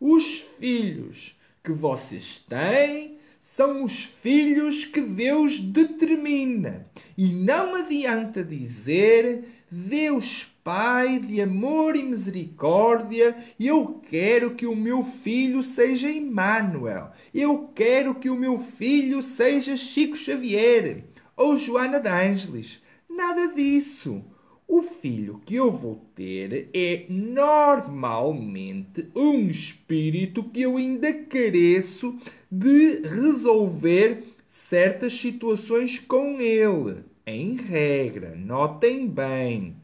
[0.00, 6.86] Os filhos que vocês têm são os filhos que Deus determina.
[7.16, 15.04] E não adianta dizer Deus Pai de amor e misericórdia, eu quero que o meu
[15.04, 17.12] filho seja Emmanuel.
[17.32, 21.04] Eu quero que o meu filho seja Chico Xavier
[21.36, 22.82] ou Joana de Ângeles.
[23.08, 24.24] Nada disso.
[24.68, 32.18] O filho que eu vou ter é normalmente um espírito que eu ainda careço
[32.50, 37.04] de resolver certas situações com ele.
[37.24, 39.76] Em regra, notem bem.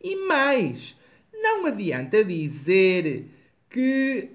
[0.00, 0.96] E mais,
[1.32, 3.26] não adianta dizer
[3.68, 4.30] que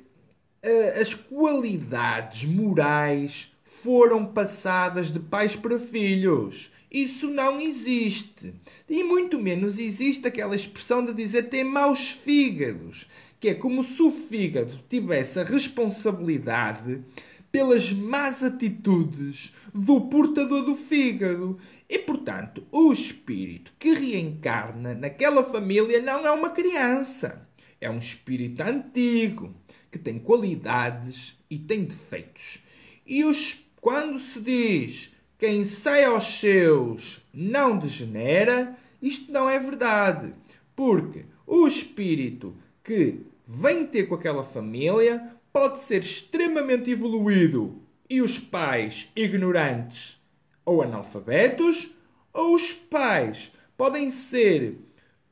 [0.62, 6.73] eh, as qualidades morais foram passadas de pais para filhos.
[6.94, 8.54] Isso não existe.
[8.88, 13.08] E muito menos existe aquela expressão de dizer ter maus fígados,
[13.40, 17.04] que é como se o fígado tivesse a responsabilidade
[17.52, 21.58] pelas más atitudes do portador do fígado.
[21.90, 27.48] E, portanto, o espírito que reencarna naquela família não é uma criança.
[27.82, 29.54] É um espírito antigo,
[29.92, 32.60] que tem qualidades e tem defeitos.
[33.06, 35.12] E os, quando se diz
[35.44, 40.34] quem sai aos seus não degenera, isto não é verdade.
[40.74, 47.78] Porque o espírito que vem ter com aquela família pode ser extremamente evoluído
[48.10, 50.18] e os pais ignorantes
[50.64, 51.92] ou analfabetos,
[52.32, 54.78] ou os pais podem ser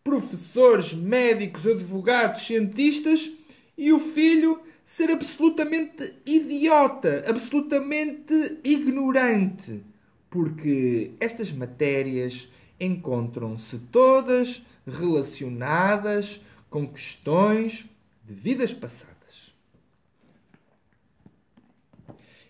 [0.04, 3.32] professores, médicos, advogados, cientistas
[3.78, 9.90] e o filho ser absolutamente idiota, absolutamente ignorante,
[10.32, 17.86] porque estas matérias encontram-se todas relacionadas com questões
[18.24, 19.54] de vidas passadas.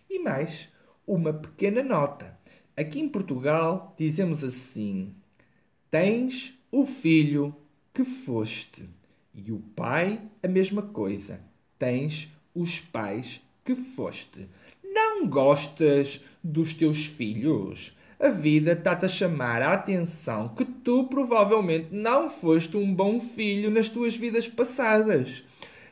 [0.07, 0.69] E mais,
[1.07, 2.39] uma pequena nota.
[2.77, 5.15] Aqui em Portugal dizemos assim:
[5.89, 7.55] Tens o filho
[7.93, 8.87] que foste.
[9.33, 11.41] E o pai, a mesma coisa.
[11.79, 14.47] Tens os pais que foste.
[14.93, 17.95] Não gostas dos teus filhos?
[18.19, 23.71] A vida está-te a chamar a atenção que tu provavelmente não foste um bom filho
[23.71, 25.43] nas tuas vidas passadas.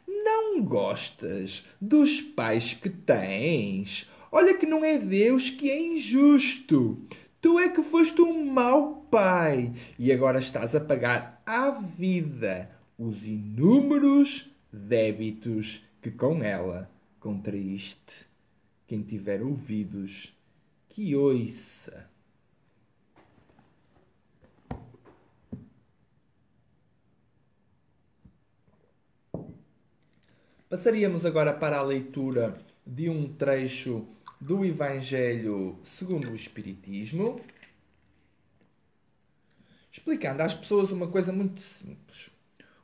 [0.06, 4.06] não gostas dos pais que tens?
[4.32, 7.02] Olha que não é Deus que é injusto.
[7.42, 13.26] Tu é que foste um mau pai e agora estás a pagar à vida os
[13.26, 18.29] inúmeros débitos que com ela contraíste.
[18.90, 20.36] Quem tiver ouvidos,
[20.88, 22.10] que ouça.
[30.68, 34.08] Passaríamos agora para a leitura de um trecho
[34.42, 37.40] do Evangelho segundo o Espiritismo,
[39.92, 42.32] explicando às pessoas uma coisa muito simples.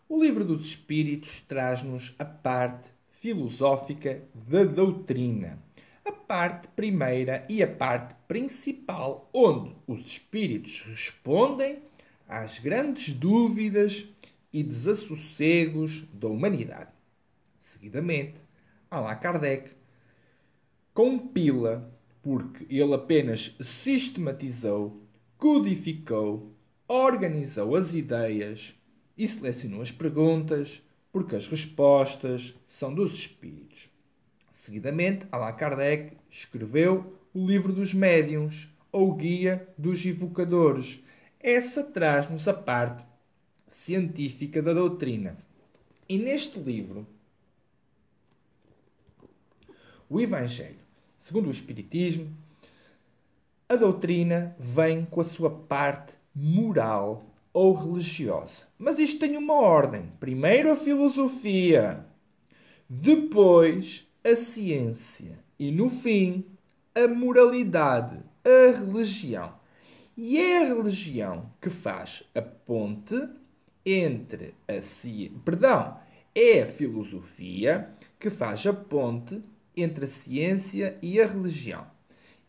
[0.07, 5.64] O Livro dos Espíritos traz-nos a parte filosófica da doutrina,
[6.05, 11.79] a parte primeira e a parte principal, onde os espíritos respondem
[12.27, 14.07] às grandes dúvidas
[14.53, 16.91] e desassossegos da humanidade.
[17.59, 18.39] Seguidamente,
[18.89, 19.71] Allan Kardec
[20.93, 21.91] compila,
[22.21, 25.01] porque ele apenas sistematizou,
[25.37, 26.53] codificou,
[26.87, 28.75] organizou as ideias
[29.17, 30.81] e selecionou as perguntas,
[31.11, 33.89] porque as respostas são dos espíritos.
[34.55, 41.03] Seguidamente, Allan Kardec escreveu o Livro dos Médiuns, ou Guia dos Evocadores.
[41.41, 43.05] Essa traz-nos a parte
[43.69, 45.37] científica da doutrina.
[46.07, 47.05] E neste livro,
[50.09, 50.79] o Evangelho,
[51.19, 52.33] segundo o Espiritismo,
[53.67, 58.63] a doutrina vem com a sua parte moral ou religiosa.
[58.79, 60.09] Mas isto tem uma ordem.
[60.21, 62.05] Primeiro a filosofia,
[62.89, 66.43] depois a ciência e, no fim,
[66.95, 69.53] a moralidade, a religião.
[70.17, 73.29] E é a religião que faz a ponte
[73.85, 75.37] entre a ciência.
[75.45, 75.99] Perdão,
[76.33, 77.87] é a filosofia
[78.19, 79.39] que faz a ponte
[79.77, 81.85] entre a ciência e a religião.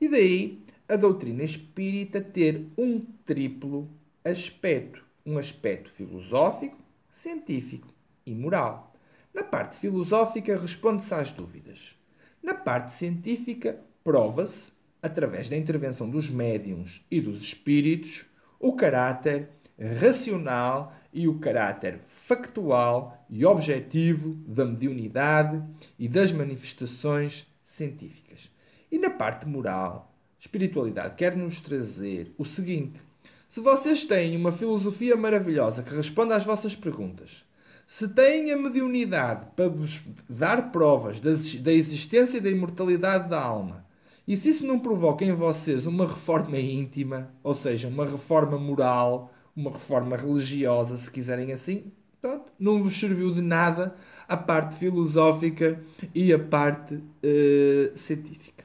[0.01, 3.87] E daí a doutrina espírita ter um triplo
[4.25, 6.79] aspecto: um aspecto filosófico,
[7.13, 7.89] científico
[8.25, 8.86] e moral.
[9.37, 11.95] Na parte filosófica, responde-se às dúvidas.
[12.43, 14.73] Na parte científica, prova-se,
[15.03, 18.25] através da intervenção dos médiums e dos espíritos,
[18.59, 19.51] o caráter
[20.01, 25.63] racional e o caráter factual e objetivo da mediunidade
[25.99, 28.51] e das manifestações científicas.
[28.91, 32.99] E na parte moral, espiritualidade quer nos trazer o seguinte:
[33.51, 37.45] se vocês têm uma filosofia maravilhosa que responde às vossas perguntas,
[37.87, 43.87] se têm a mediunidade para vos dar provas da existência e da imortalidade da alma,
[44.27, 49.33] e se isso não provoca em vocês uma reforma íntima, ou seja, uma reforma moral,
[49.55, 53.95] uma reforma religiosa, se quiserem assim, pronto, não vos serviu de nada
[54.29, 55.81] a parte filosófica
[56.13, 58.65] e a parte uh, científica.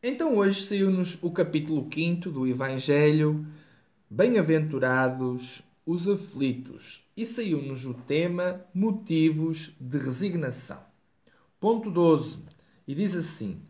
[0.00, 3.44] Então hoje saiu-nos o capítulo 5 do Evangelho,
[4.08, 10.78] Bem-aventurados os aflitos, e saiu-nos o tema Motivos de resignação.
[11.58, 12.38] Ponto 12.
[12.86, 13.60] E diz assim: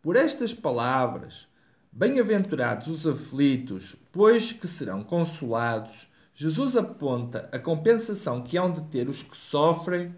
[0.00, 1.46] por estas palavras,
[1.92, 9.06] bem-aventurados os aflitos, pois que serão consolados, Jesus aponta a compensação que hão de ter
[9.06, 10.16] os que sofrem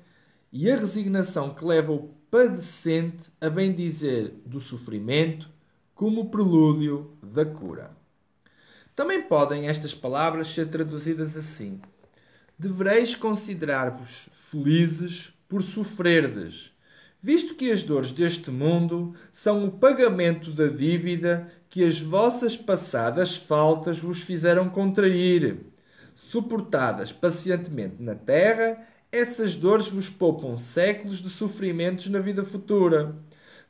[0.52, 5.55] e a resignação que leva o padecente a bem dizer do sofrimento
[5.96, 7.90] como prelúdio da cura.
[8.94, 11.80] Também podem estas palavras ser traduzidas assim:
[12.56, 16.76] Devereis considerar-vos felizes por sofrerdes
[17.26, 23.34] visto que as dores deste mundo são o pagamento da dívida que as vossas passadas
[23.34, 25.58] faltas vos fizeram contrair.
[26.14, 28.80] Suportadas pacientemente na terra,
[29.10, 33.16] essas dores vos poupam séculos de sofrimentos na vida futura.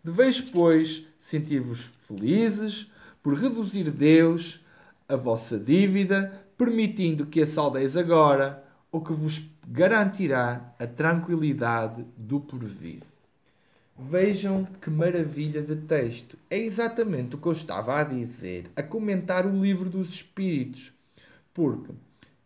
[0.04, 2.90] Deveis, pois, sentir-vos felizes
[3.22, 4.64] por reduzir Deus
[5.08, 12.40] a vossa dívida, permitindo que a saldeis agora, o que vos garantirá a tranquilidade do
[12.40, 13.02] porvir.
[13.98, 16.38] Vejam que maravilha de texto.
[16.50, 20.92] É exatamente o que eu estava a dizer, a comentar o livro dos Espíritos.
[21.54, 21.92] Porque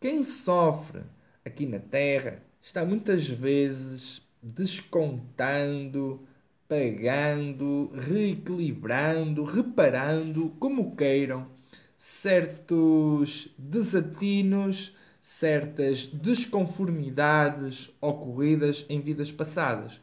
[0.00, 1.00] quem sofre
[1.44, 6.20] aqui na Terra está muitas vezes descontando,
[6.70, 11.48] pagando, reequilibrando, reparando, como queiram,
[11.98, 20.00] certos desatinos, certas desconformidades ocorridas em vidas passadas.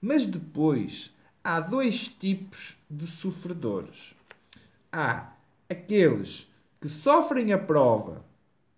[0.00, 1.14] Mas depois
[1.44, 4.14] há dois tipos de sofredores.
[4.90, 5.34] Há
[5.68, 6.50] aqueles
[6.80, 8.24] que sofrem a prova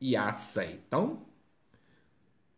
[0.00, 1.20] e a aceitam.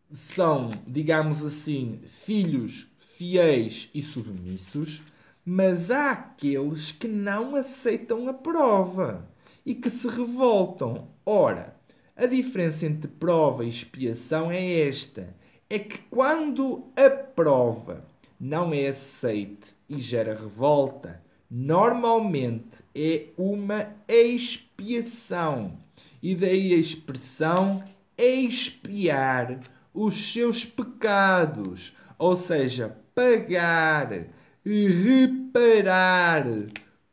[0.09, 2.90] São, digamos assim, filhos
[3.21, 5.03] fiéis e submissos,
[5.45, 9.29] mas há aqueles que não aceitam a prova
[9.63, 11.07] e que se revoltam.
[11.23, 11.75] Ora,
[12.15, 15.35] a diferença entre prova e expiação é esta:
[15.69, 18.03] é que quando a prova
[18.39, 25.77] não é aceite e gera revolta, normalmente é uma expiação.
[26.23, 27.83] E daí a expressão
[28.17, 29.59] expiar
[29.93, 34.27] os seus pecados, ou seja, pagar,
[34.65, 36.45] reparar,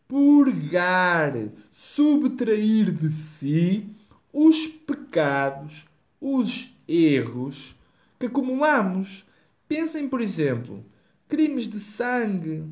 [0.07, 1.33] purgar,
[1.73, 3.89] subtrair de si
[4.33, 5.87] os pecados,
[6.21, 7.77] os erros
[8.19, 9.27] que acumulamos.
[9.67, 10.85] Pensem, por exemplo,
[11.29, 12.65] crimes de sangue,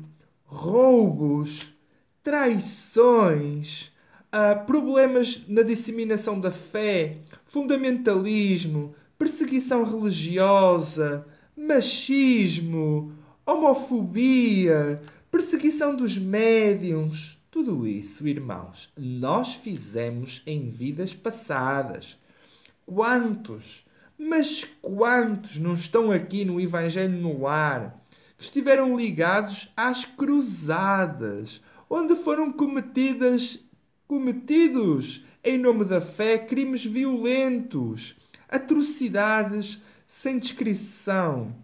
[0.45, 1.73] roubos,
[2.23, 3.91] traições,
[4.33, 11.25] uh, problemas na disseminação da fé, fundamentalismo, perseguição religiosa,
[11.55, 13.13] machismo,
[13.47, 17.37] homofobia, perseguição dos médiums.
[17.49, 22.17] Tudo isso, irmãos, nós fizemos em vidas passadas.
[22.85, 23.85] Quantos,
[24.19, 28.03] mas quantos não estão aqui no Evangelho no ar
[28.37, 33.59] que estiveram ligados às cruzadas, onde foram cometidas
[34.07, 38.15] cometidos em nome da fé crimes violentos,
[38.49, 41.55] atrocidades sem descrição.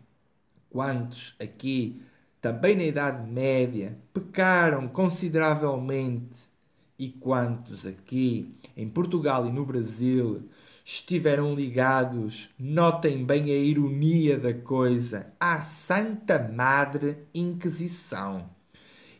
[0.73, 2.01] Quantos aqui,
[2.41, 6.51] também na Idade Média, pecaram consideravelmente?
[6.97, 10.49] E quantos aqui, em Portugal e no Brasil,
[10.83, 18.49] estiveram ligados, notem bem a ironia da coisa, à Santa Madre Inquisição?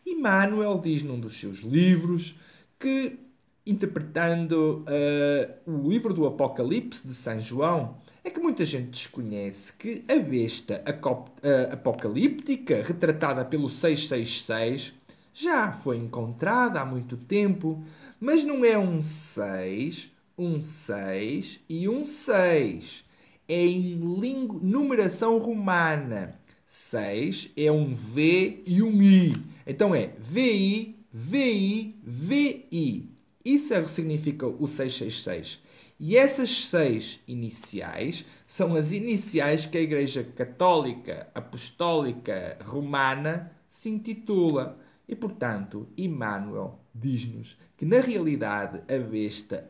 [0.03, 2.35] Emmanuel diz num dos seus livros
[2.79, 3.19] que,
[3.63, 10.03] interpretando uh, o livro do Apocalipse de São João, é que muita gente desconhece que
[10.07, 10.83] a besta
[11.71, 14.93] apocalíptica, retratada pelo 666,
[15.33, 17.83] já foi encontrada há muito tempo,
[18.19, 23.03] mas não é um 6, um 6 e um 6.
[23.47, 26.39] É em numeração romana.
[26.65, 29.35] 6 é um V e um I.
[29.67, 33.09] Então é VI, VI, VI.
[33.43, 35.59] Isso é o que significa o 666.
[35.99, 44.79] E essas seis iniciais são as iniciais que a Igreja Católica Apostólica Romana se intitula.
[45.07, 49.65] E, portanto, Emmanuel diz-nos que, na realidade, a besta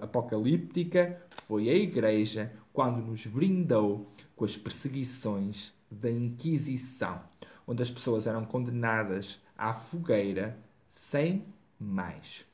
[0.00, 7.20] apocalíptica foi a Igreja quando nos brindou com as perseguições da Inquisição,
[7.66, 10.58] onde as pessoas eram condenadas à fogueira
[10.88, 11.44] sem
[11.78, 12.44] mais.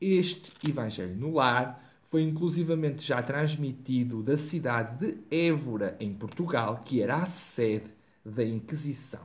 [0.00, 7.02] Este Evangelho no Lar foi inclusivamente já transmitido da cidade de Évora, em Portugal, que
[7.02, 7.90] era a sede
[8.24, 9.20] da Inquisição.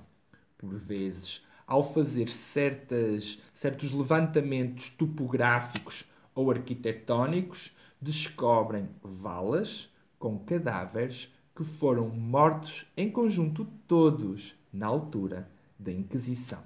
[0.57, 6.05] Por vezes, ao fazer certas, certos levantamentos topográficos
[6.35, 7.71] ou arquitetónicos,
[8.01, 16.61] descobrem valas com cadáveres que foram mortos em conjunto todos na altura da Inquisição.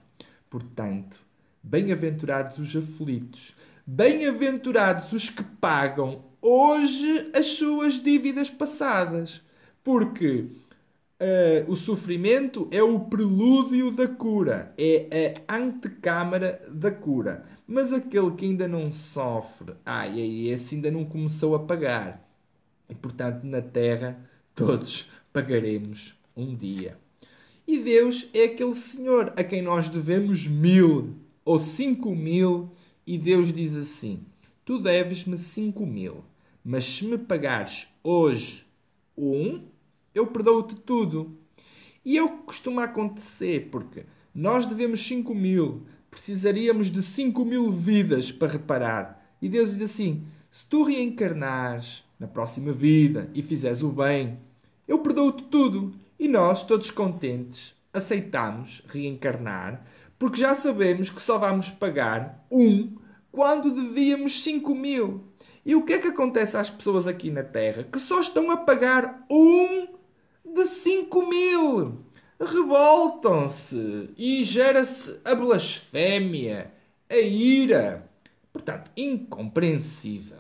[0.50, 1.20] Portanto,
[1.62, 3.56] bem-aventurados os aflitos,
[3.88, 9.42] bem-aventurados os que pagam hoje as suas dívidas passadas,
[9.82, 10.48] porque
[11.22, 17.46] uh, o sofrimento é o prelúdio da cura, é a antecâmara da cura.
[17.66, 22.30] Mas aquele que ainda não sofre, ai, ai, esse ainda não começou a pagar.
[22.90, 24.20] E portanto, na terra,
[24.54, 26.98] todos pagaremos um dia.
[27.66, 32.70] E Deus é aquele Senhor a quem nós devemos mil ou cinco mil,
[33.08, 34.20] e Deus diz assim:
[34.66, 36.26] Tu deves-me cinco mil,
[36.64, 38.66] mas se me pagares hoje
[39.18, 39.64] um,
[40.14, 41.38] eu perdoo-te tudo.
[42.04, 44.06] E é o que costuma acontecer, porque
[44.36, 49.36] nós devemos cinco mil, precisaríamos de cinco mil vidas para reparar.
[49.42, 54.38] E Deus diz assim: se tu reencarnares na próxima vida e fizeres o bem,
[54.88, 55.94] eu perdoo-te tudo.
[56.20, 59.86] E nós, todos contentes, aceitamos reencarnar,
[60.20, 62.96] porque já sabemos que só vamos pagar um
[63.32, 65.24] quando devíamos cinco mil.
[65.66, 67.84] E o que é que acontece às pessoas aqui na Terra?
[67.84, 69.88] Que só estão a pagar um
[70.46, 72.00] de cinco mil.
[72.40, 76.72] Revoltam-se e gera-se a blasfémia,
[77.10, 78.10] a ira.
[78.54, 80.40] Portanto, incompreensível.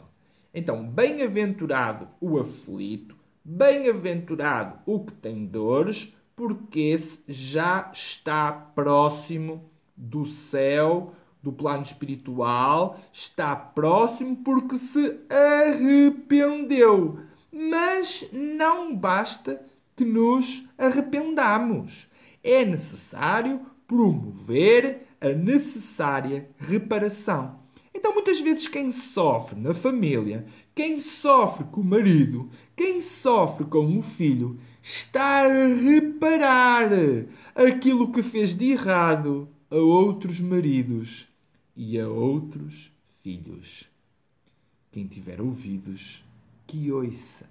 [0.53, 10.27] Então, bem-aventurado o aflito, bem-aventurado o que tem dores, porque esse já está próximo do
[10.27, 17.19] céu, do plano espiritual está próximo porque se arrependeu.
[17.51, 19.65] Mas não basta
[19.95, 22.07] que nos arrependamos.
[22.43, 27.57] É necessário promover a necessária reparação.
[27.95, 33.97] Então, muitas vezes, quem sofre na família, quem sofre com o marido, quem sofre com
[33.97, 36.89] o filho, está a reparar
[37.53, 41.27] aquilo que fez de errado a outros maridos
[41.75, 42.89] e a outros
[43.21, 43.83] filhos.
[44.89, 46.23] Quem tiver ouvidos,
[46.65, 47.45] que ouça.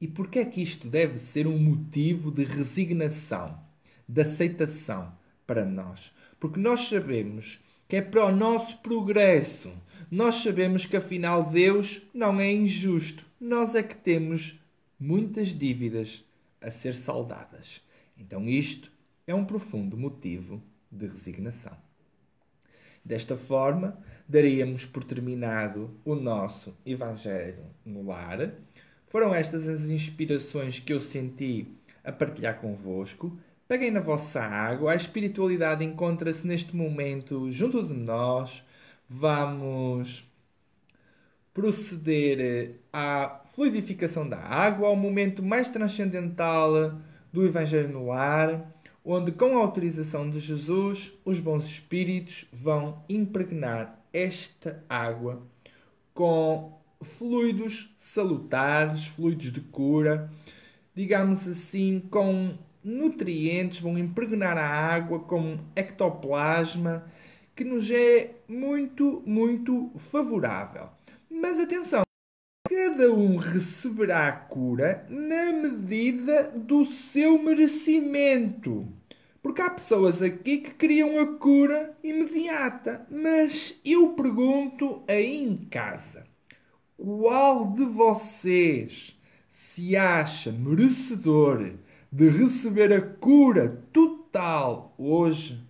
[0.00, 3.60] E por que é que isto deve ser um motivo de resignação,
[4.08, 5.12] de aceitação
[5.46, 6.14] para nós?
[6.40, 9.72] Porque nós sabemos que é para o nosso progresso.
[10.10, 13.24] Nós sabemos que afinal Deus não é injusto.
[13.40, 14.60] Nós é que temos
[15.00, 16.24] muitas dívidas
[16.60, 17.80] a ser saldadas.
[18.16, 18.92] Então isto
[19.26, 21.76] é um profundo motivo de resignação.
[23.04, 28.52] Desta forma, daríamos por terminado o nosso Evangelho no lar.
[29.06, 31.66] Foram estas as inspirações que eu senti
[32.04, 33.38] a partilhar convosco.
[33.68, 38.64] Peguem na vossa água, a espiritualidade encontra-se neste momento junto de nós.
[39.06, 40.26] Vamos
[41.52, 46.98] proceder à fluidificação da água, ao momento mais transcendental
[47.30, 54.02] do Evangelho no ar, onde, com a autorização de Jesus, os bons espíritos vão impregnar
[54.14, 55.42] esta água
[56.14, 60.32] com fluidos salutares, fluidos de cura,
[60.94, 67.04] digamos assim, com nutrientes, vão impregnar a água com ectoplasma,
[67.54, 70.88] que nos é muito, muito favorável.
[71.30, 72.02] Mas atenção,
[72.68, 78.86] cada um receberá a cura na medida do seu merecimento.
[79.42, 83.06] Porque há pessoas aqui que queriam a cura imediata.
[83.10, 86.26] Mas eu pergunto aí em casa:
[86.96, 89.16] qual de vocês
[89.48, 91.72] se acha merecedor
[92.10, 95.62] de receber a cura total hoje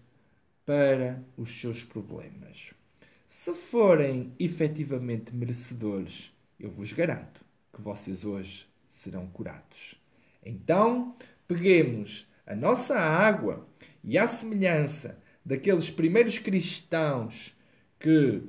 [0.65, 2.73] para os seus problemas?
[3.29, 7.41] Se forem efetivamente merecedores, eu vos garanto
[7.73, 9.95] que vocês hoje serão curados.
[10.45, 11.15] Então,
[11.47, 13.67] peguemos a nossa água
[14.03, 17.55] e, à semelhança daqueles primeiros cristãos
[17.99, 18.43] que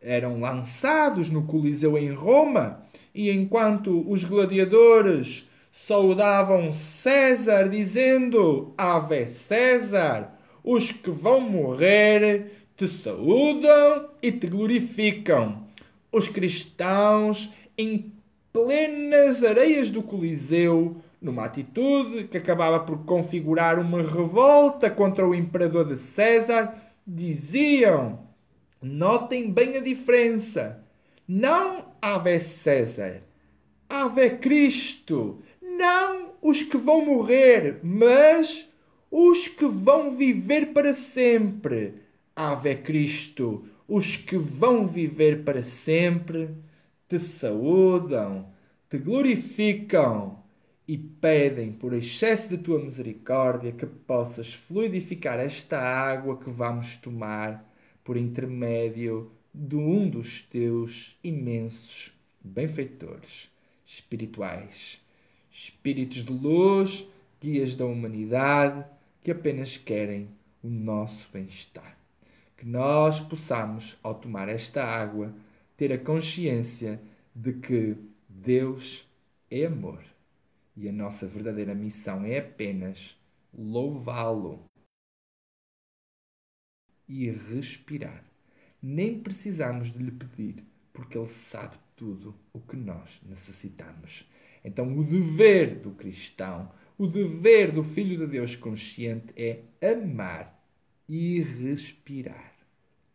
[0.00, 2.84] eram lançados no Coliseu em Roma,
[3.14, 14.10] e enquanto os gladiadores saudavam César, dizendo: Ave César, os que vão morrer te saúdam
[14.22, 15.66] e te glorificam.
[16.12, 18.12] Os cristãos, em
[18.52, 25.86] plenas areias do Coliseu, numa atitude que acabava por configurar uma revolta contra o imperador
[25.86, 26.74] de César,
[27.06, 28.20] diziam:
[28.80, 30.80] Notem bem a diferença.
[31.26, 33.22] Não Ave César,
[33.88, 35.40] Ave Cristo.
[35.82, 38.70] Não os que vão morrer, mas
[39.10, 41.94] os que vão viver para sempre.
[42.36, 46.50] Ave Cristo, os que vão viver para sempre
[47.08, 48.46] te saúdam,
[48.88, 50.38] te glorificam
[50.86, 57.68] e pedem por excesso de tua misericórdia que possas fluidificar esta água que vamos tomar
[58.04, 63.50] por intermédio de um dos teus imensos benfeitores
[63.84, 65.01] espirituais,
[65.52, 67.06] espíritos de luz,
[67.40, 68.84] guias da humanidade
[69.22, 70.28] que apenas querem
[70.62, 71.96] o nosso bem-estar.
[72.56, 75.34] Que nós possamos, ao tomar esta água,
[75.76, 77.00] ter a consciência
[77.34, 77.96] de que
[78.28, 79.06] Deus
[79.50, 80.02] é amor
[80.76, 83.16] e a nossa verdadeira missão é apenas
[83.52, 84.64] louvá-lo
[87.08, 88.24] e respirar.
[88.82, 94.26] Nem precisamos de lhe pedir, porque ele sabe tudo o que nós necessitamos.
[94.64, 100.62] Então, o dever do cristão, o dever do filho de Deus consciente é amar
[101.08, 102.52] e respirar.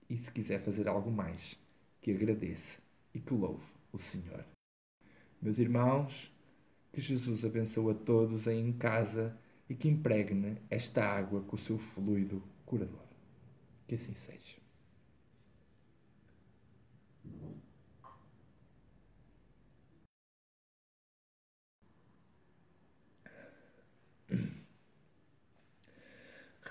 [0.10, 1.58] E se quiser fazer algo mais,
[2.02, 2.80] que agradeça
[3.14, 4.46] e que louve o Senhor.
[5.42, 6.32] Meus irmãos,
[6.92, 9.38] que Jesus abençoe a todos aí em casa
[9.70, 13.06] e que impregne esta água com o seu fluido curador.
[13.88, 14.58] Que assim seja.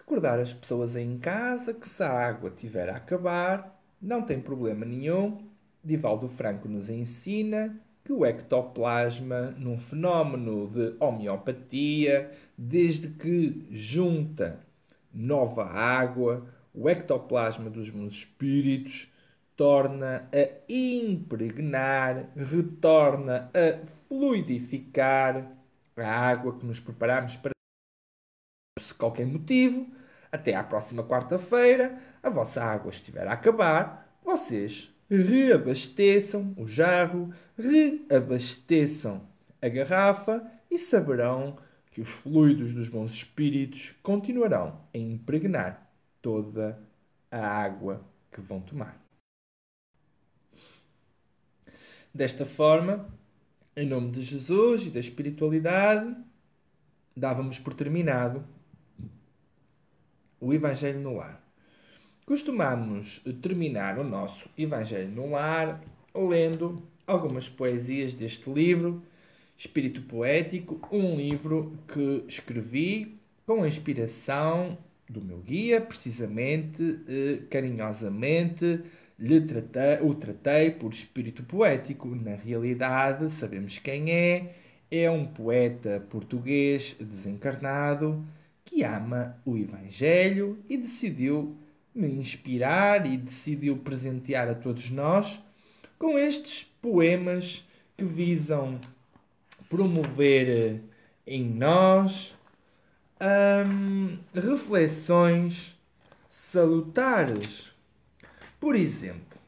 [0.08, 4.86] Recordar as pessoas em casa que se a água tiver a acabar, não tem problema
[4.86, 5.44] nenhum.
[5.82, 14.60] Divaldo Franco nos ensina que o ectoplasma, num fenómeno de homeopatia, desde que junta
[15.12, 19.12] nova água, o ectoplasma dos meus espíritos
[19.56, 25.50] torna a impregnar, retorna a fluidificar
[25.96, 27.56] a água que nos preparamos para
[28.78, 29.95] se qualquer motivo,
[30.30, 39.26] até à próxima quarta-feira, a vossa água estiver a acabar, vocês reabasteçam o jarro, reabasteçam
[39.62, 41.58] a garrafa e saberão
[41.90, 45.88] que os fluidos dos bons espíritos continuarão a impregnar
[46.20, 46.78] toda
[47.30, 49.00] a água que vão tomar.
[52.12, 53.08] Desta forma,
[53.76, 56.16] em nome de Jesus e da espiritualidade,
[57.16, 58.44] dávamos por terminado
[60.40, 61.42] o Evangelho no Lar.
[62.24, 65.82] Costumamos terminar o nosso Evangelho no Lar
[66.14, 69.02] lendo algumas poesias deste livro,
[69.56, 73.16] Espírito Poético, um livro que escrevi
[73.46, 74.76] com a inspiração
[75.08, 78.82] do meu guia, precisamente, eh, carinhosamente,
[79.18, 82.08] lhe tratei, o tratei por espírito poético.
[82.08, 84.54] Na realidade, sabemos quem é.
[84.90, 88.24] É um poeta português desencarnado
[88.76, 91.56] que ama o Evangelho e decidiu
[91.94, 95.42] me inspirar e decidiu presentear a todos nós
[95.98, 97.66] com estes poemas
[97.96, 98.78] que visam
[99.70, 100.82] promover
[101.26, 102.36] em nós
[103.66, 105.74] hum, reflexões
[106.28, 107.72] salutares.
[108.60, 109.38] Por exemplo,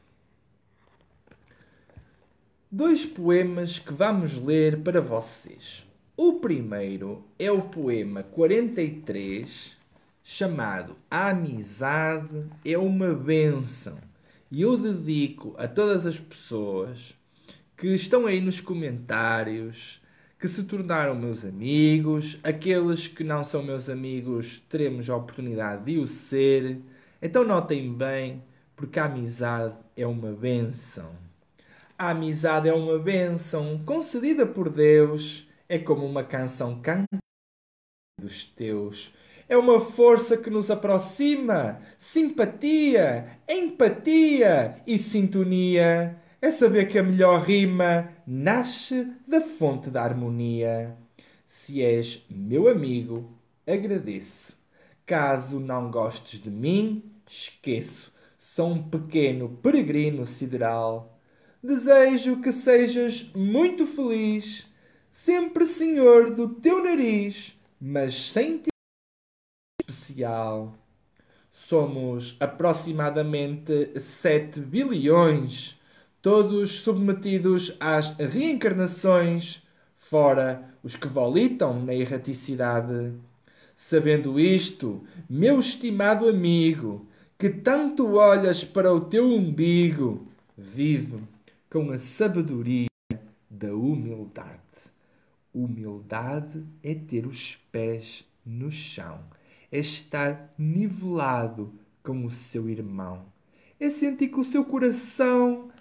[2.71, 5.87] dois poemas que vamos ler para vocês.
[6.21, 9.71] O primeiro é o poema 43,
[10.21, 13.97] chamado A Amizade é uma Bênção.
[14.51, 17.15] E eu dedico a todas as pessoas
[17.77, 20.01] que estão aí nos comentários,
[20.37, 25.99] que se tornaram meus amigos, aqueles que não são meus amigos, teremos a oportunidade de
[25.99, 26.81] o ser.
[27.21, 28.43] Então notem bem,
[28.75, 31.11] porque a amizade é uma bênção.
[31.97, 37.21] A amizade é uma bênção concedida por Deus, é como uma canção cantada
[38.19, 39.13] dos teus.
[39.47, 46.19] É uma força que nos aproxima, simpatia, empatia e sintonia.
[46.41, 50.97] É saber que a melhor rima nasce da fonte da harmonia.
[51.47, 53.31] Se és meu amigo,
[53.65, 54.53] agradeço.
[55.05, 58.13] Caso não gostes de mim, esqueço.
[58.39, 61.19] Sou um pequeno peregrino sideral.
[61.61, 64.68] Desejo que sejas muito feliz,
[65.23, 68.69] sempre senhor do teu nariz, mas sem ti
[69.81, 70.73] especial.
[71.51, 75.77] Somos aproximadamente 7 bilhões,
[76.21, 79.61] todos submetidos às reencarnações,
[79.97, 83.11] fora os que volitam na erraticidade.
[83.75, 87.05] Sabendo isto, meu estimado amigo,
[87.37, 91.19] que tanto olhas para o teu umbigo, vive
[91.69, 92.87] com a sabedoria
[93.49, 94.59] da humildade.
[95.53, 99.23] Humildade é ter os pés no chão,
[99.71, 101.73] é estar nivelado
[102.03, 103.25] com o seu irmão,
[103.79, 105.71] é sentir que o seu coração,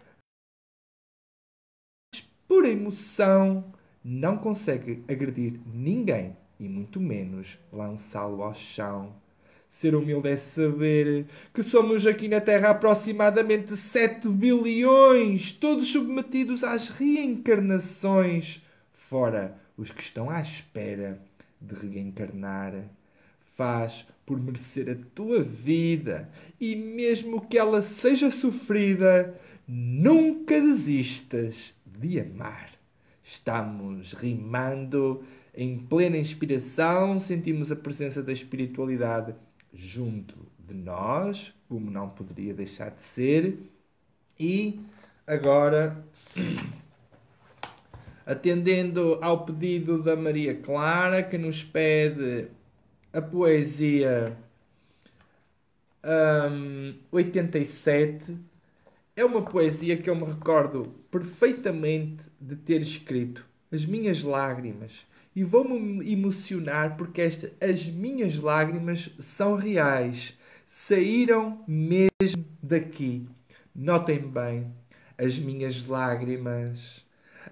[2.47, 9.15] por emoção, não consegue agredir ninguém e muito menos lançá-lo ao chão.
[9.71, 16.89] Ser humilde é saber que somos aqui na Terra aproximadamente 7 bilhões, todos submetidos às
[16.89, 18.63] reencarnações,
[19.09, 21.21] fora os que estão à espera
[21.61, 22.75] de reencarnar.
[23.57, 26.29] Faz por merecer a tua vida
[26.61, 29.35] e, mesmo que ela seja sofrida,
[29.67, 32.71] nunca desistas de amar.
[33.25, 39.35] Estamos rimando em plena inspiração, sentimos a presença da espiritualidade
[39.75, 43.59] junto de nós, como não poderia deixar de ser.
[44.39, 44.81] E
[45.27, 46.05] agora,
[48.29, 52.49] atendendo ao pedido da Maria Clara, que nos pede
[53.11, 54.37] a poesia
[56.53, 58.37] hum, 87,
[59.17, 63.47] é uma poesia que eu me recordo perfeitamente de ter escrito.
[63.73, 70.37] As minhas lágrimas e vou-me emocionar porque esta, as minhas lágrimas são reais.
[70.67, 73.27] Saíram mesmo daqui.
[73.75, 74.71] Notem bem,
[75.17, 77.08] as minhas lágrimas.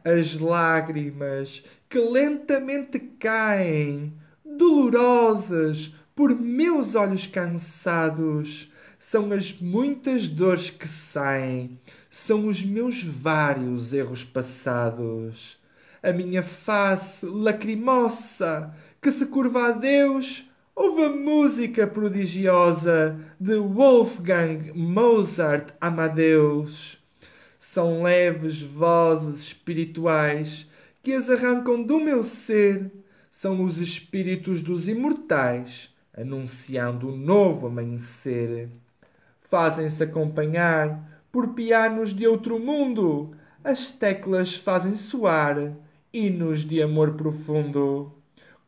[0.07, 4.13] As lágrimas que lentamente caem,
[4.45, 11.77] dolorosas, por meus olhos cansados, são as muitas dores que saem,
[12.09, 15.59] são os meus vários erros passados.
[16.01, 24.71] A minha face lacrimosa que se curva a Deus, ouve a música prodigiosa de Wolfgang
[24.73, 27.05] Mozart Amadeus.
[27.69, 30.69] São leves vozes espirituais
[31.03, 32.91] que as arrancam do meu ser,
[33.29, 38.69] são os espíritos dos imortais anunciando um novo amanhecer.
[39.43, 45.73] Fazem-se acompanhar por pianos de outro mundo, as teclas fazem soar
[46.15, 48.13] hinos de amor profundo,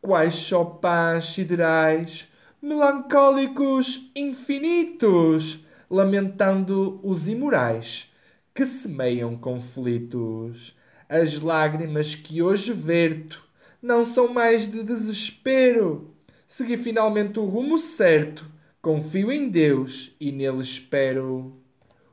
[0.02, 2.28] quais chopins siderais,
[2.60, 8.08] melancólicos infinitos, lamentando os imorais
[8.58, 10.76] que semeiam conflitos.
[11.08, 13.40] As lágrimas que hoje verto
[13.80, 16.12] não são mais de desespero,
[16.48, 18.44] segui finalmente o rumo certo.
[18.82, 21.56] Confio em Deus e nele espero.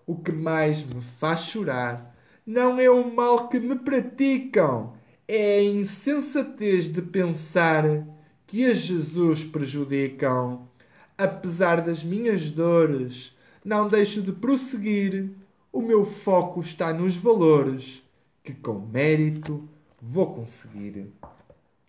[0.06, 2.16] O que mais me faz chorar
[2.46, 4.94] não é o mal que me praticam,
[5.28, 8.06] é a insensatez de pensar
[8.46, 10.70] que a Jesus prejudicam.
[11.18, 15.44] Apesar das minhas dores, não deixo de prosseguir.
[15.76, 18.02] O meu foco está nos valores
[18.42, 19.68] que com mérito
[20.02, 21.08] vou conseguir.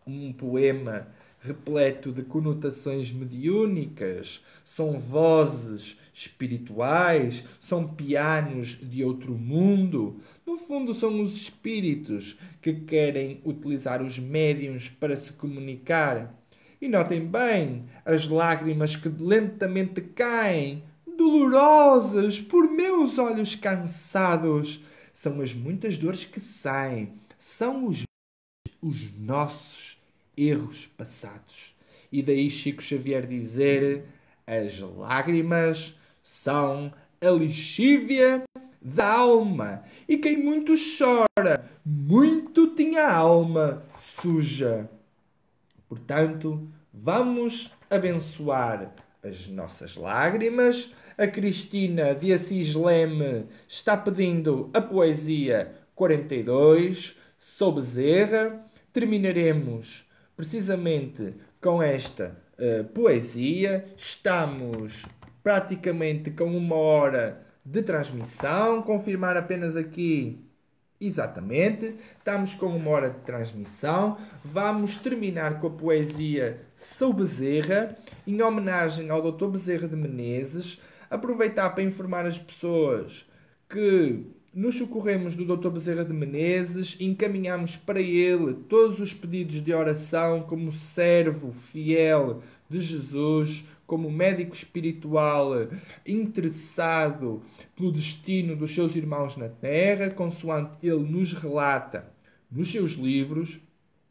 [0.04, 1.06] Um poema
[1.38, 10.16] repleto de conotações mediúnicas, são vozes espirituais, são pianos de outro mundo.
[10.44, 16.34] No fundo, são os espíritos que querem utilizar os médiums para se comunicar.
[16.82, 20.82] E notem bem as lágrimas que lentamente caem,
[21.36, 24.80] dolorosas, por meus olhos cansados.
[25.12, 28.02] São as muitas dores que saem, são os,
[28.82, 29.98] os nossos
[30.36, 31.74] erros passados.
[32.12, 34.04] E daí Chico Xavier dizer:
[34.46, 38.42] as lágrimas são a lixívia
[38.80, 39.84] da alma.
[40.08, 44.88] E quem muito chora, muito tinha a alma suja.
[45.88, 50.94] Portanto, vamos abençoar as nossas lágrimas.
[51.18, 58.64] A Cristina de Assis Leme está pedindo a poesia 42, sob Bezerra.
[58.92, 60.06] Terminaremos
[60.36, 63.84] precisamente com esta uh, poesia.
[63.96, 65.04] Estamos
[65.42, 68.82] praticamente com uma hora de transmissão.
[68.82, 70.45] Confirmar apenas aqui.
[70.98, 74.16] Exatamente, estamos com uma hora de transmissão.
[74.42, 77.94] Vamos terminar com a poesia Sou Bezerra,
[78.26, 79.48] em homenagem ao Dr.
[79.48, 80.80] Bezerra de Menezes.
[81.10, 83.26] Aproveitar para informar as pessoas
[83.68, 84.24] que
[84.54, 85.68] nos socorremos do Dr.
[85.68, 92.80] Bezerra de Menezes, encaminhamos para ele todos os pedidos de oração como servo fiel de
[92.80, 95.68] Jesus, como médico espiritual
[96.04, 97.42] interessado
[97.74, 102.12] pelo destino dos seus irmãos na terra, consoante ele nos relata
[102.50, 103.60] nos seus livros.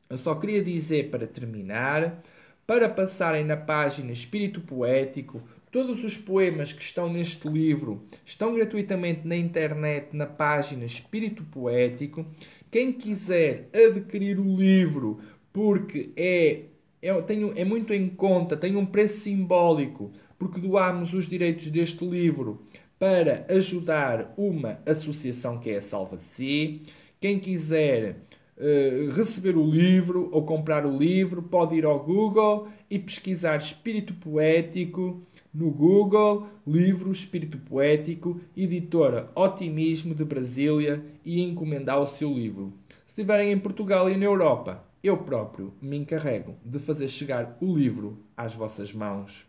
[0.10, 2.24] Eu só queria dizer para terminar,
[2.66, 5.42] para passarem na página Espírito Poético,
[5.76, 12.26] Todos os poemas que estão neste livro estão gratuitamente na internet na página Espírito Poético.
[12.72, 15.20] Quem quiser adquirir o livro,
[15.52, 16.62] porque é,
[17.08, 22.66] é, é muito em conta, tem um preço simbólico, porque doamos os direitos deste livro
[22.98, 26.82] para ajudar uma associação que é a Salva-se.
[27.20, 28.18] Quem quiser
[28.58, 34.14] uh, receber o livro ou comprar o livro, pode ir ao Google e pesquisar Espírito
[34.16, 35.22] Poético
[35.54, 42.74] no Google, livro Espírito Poético, editora Otimismo de Brasília e encomendar o seu livro.
[43.06, 47.76] Se estiverem em Portugal e na Europa, eu próprio me encarrego de fazer chegar o
[47.76, 49.46] livro às vossas mãos.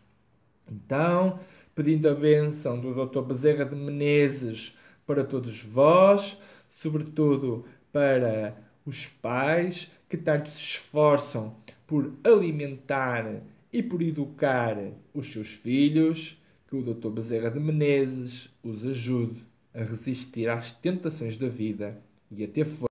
[0.69, 1.39] Então,
[1.73, 3.21] pedindo a bênção do Dr.
[3.21, 6.37] Bezerra de Menezes para todos vós,
[6.69, 8.55] sobretudo para
[8.85, 11.55] os pais que tanto se esforçam
[11.85, 13.41] por alimentar
[13.71, 14.77] e por educar
[15.13, 17.09] os seus filhos, que o Dr.
[17.09, 22.87] Bezerra de Menezes os ajude a resistir às tentações da vida e a ter força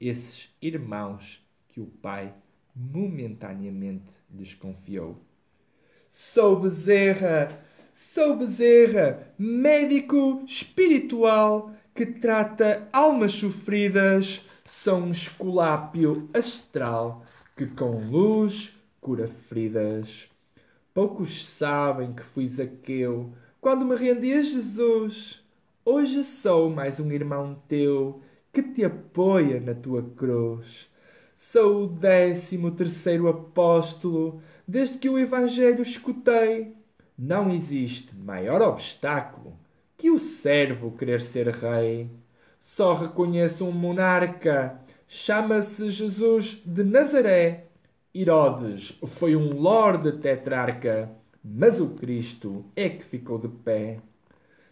[0.00, 2.32] esses irmãos que o Pai
[2.74, 5.18] momentaneamente lhes confiou.
[6.08, 7.60] Sou Bezerra,
[7.92, 17.24] sou Bezerra, médico espiritual que trata almas sofridas são um esculápio astral
[17.56, 20.28] que com luz cura feridas.
[20.94, 25.42] Poucos sabem que fui Zaqueu quando me rendi a Jesus.
[25.84, 28.22] Hoje sou mais um irmão teu
[28.52, 30.90] que te apoia na tua cruz.
[31.36, 36.74] Sou o décimo terceiro apóstolo desde que o Evangelho escutei.
[37.16, 39.58] Não existe maior obstáculo
[39.96, 42.10] que o servo querer ser rei.
[42.60, 47.66] Só reconheço um monarca, chama-se Jesus de Nazaré.
[48.14, 51.10] Herodes foi um lorde tetrarca,
[51.44, 54.00] mas o Cristo é que ficou de pé.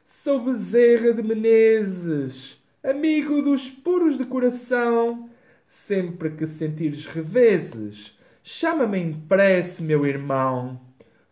[0.05, 5.29] Sou Bezerra de Menezes, amigo dos puros de coração.
[5.67, 10.81] Sempre que sentires reveses, chama-me em prece, meu irmão.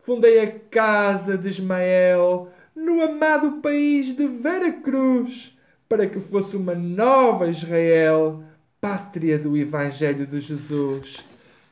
[0.03, 5.57] Fundei a casa de Ismael no amado país de Vera Cruz,
[5.88, 8.44] para que fosse uma nova Israel,
[8.80, 11.24] pátria do Evangelho de Jesus.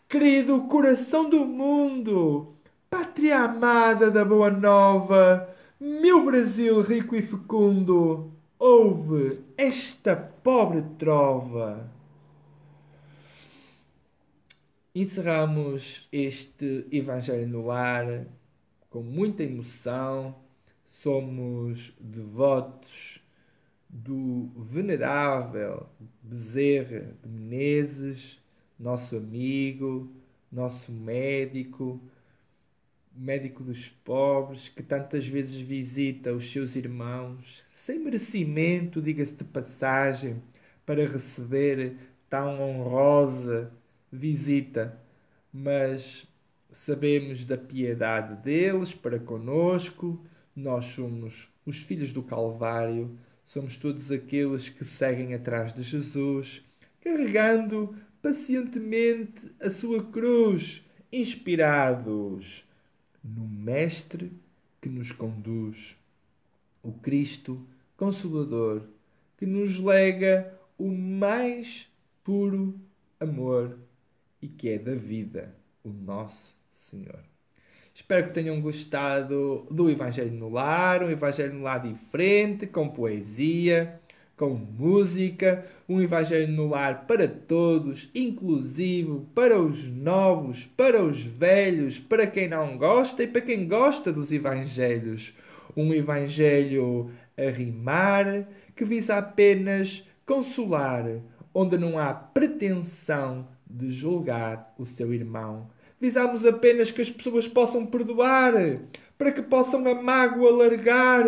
[0.09, 2.55] Querido coração do mundo,
[2.89, 5.49] pátria amada da Boa Nova,
[5.79, 8.34] meu Brasil rico e fecundo,
[8.67, 11.87] ouve esta pobre trova.
[14.95, 18.27] Encerramos este Evangelho no Lar
[18.89, 20.35] com muita emoção.
[20.83, 23.21] Somos devotos
[23.87, 25.87] do venerável
[26.23, 28.41] Bezerra de Menezes,
[28.81, 30.11] nosso amigo,
[30.51, 32.01] nosso médico,
[33.17, 40.43] médico dos pobres, que tantas vezes visita os seus irmãos, sem merecimento, diga-se de passagem,
[40.85, 41.97] para receber
[42.29, 43.73] tão honrosa
[44.11, 44.99] visita,
[45.53, 46.27] mas
[46.73, 50.21] sabemos da piedade deles para conosco.
[50.55, 56.62] Nós somos os filhos do Calvário, somos todos aqueles que seguem atrás de Jesus,
[57.01, 62.65] carregando pacientemente a sua cruz, inspirados
[63.25, 64.31] no Mestre
[64.81, 65.97] que nos conduz,
[66.83, 67.66] o Cristo
[67.97, 68.83] Consolador,
[69.39, 71.89] que nos lega o mais
[72.22, 72.79] puro
[73.18, 73.79] amor
[74.43, 77.20] e que é da vida, o nosso Senhor.
[77.95, 84.01] Espero que tenham gostado do Evangelho no Lar, um Evangelho no Lar diferente, com poesia,
[84.37, 91.99] com música, um Evangelho no Lar para todos, inclusivo para os novos, para os velhos,
[92.01, 95.32] para quem não gosta e para quem gosta dos Evangelhos.
[95.76, 101.05] Um Evangelho a rimar, que visa apenas consolar,
[101.53, 105.68] onde não há pretensão de julgar o seu irmão.
[106.01, 108.53] Visamos apenas que as pessoas possam perdoar,
[109.16, 111.24] para que possam a mágoa largar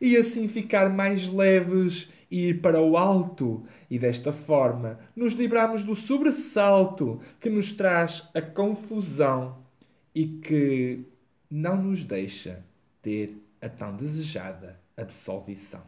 [0.00, 3.64] e assim ficar mais leves e ir para o alto.
[3.90, 9.58] E desta forma nos livramos do sobressalto que nos traz a confusão
[10.14, 11.04] e que
[11.50, 12.64] não nos deixa
[13.02, 15.82] ter a tão desejada absolvição.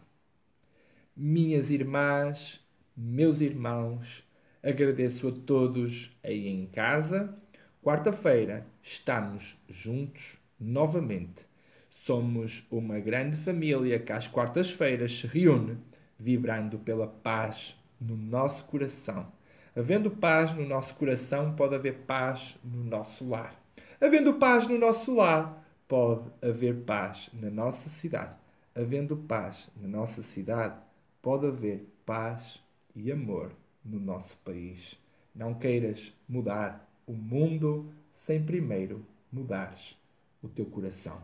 [1.16, 2.60] Minhas irmãs,
[2.96, 4.24] meus irmãos,
[4.62, 7.32] Agradeço a todos aí em casa.
[7.80, 11.46] Quarta-feira estamos juntos novamente.
[11.88, 15.78] Somos uma grande família que às quartas-feiras se reúne,
[16.18, 19.30] vibrando pela paz no nosso coração.
[19.76, 23.54] Havendo paz no nosso coração, pode haver paz no nosso lar.
[24.00, 28.34] Havendo paz no nosso lar, pode haver paz na nossa cidade.
[28.74, 30.80] Havendo paz na nossa cidade,
[31.22, 32.62] pode haver paz
[32.94, 33.52] e amor
[33.84, 34.98] no nosso país.
[35.34, 39.96] Não queiras mudar o mundo sem primeiro mudares
[40.42, 41.20] o teu coração.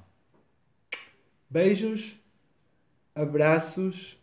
[1.49, 2.18] Beijos,
[3.14, 4.18] abraços.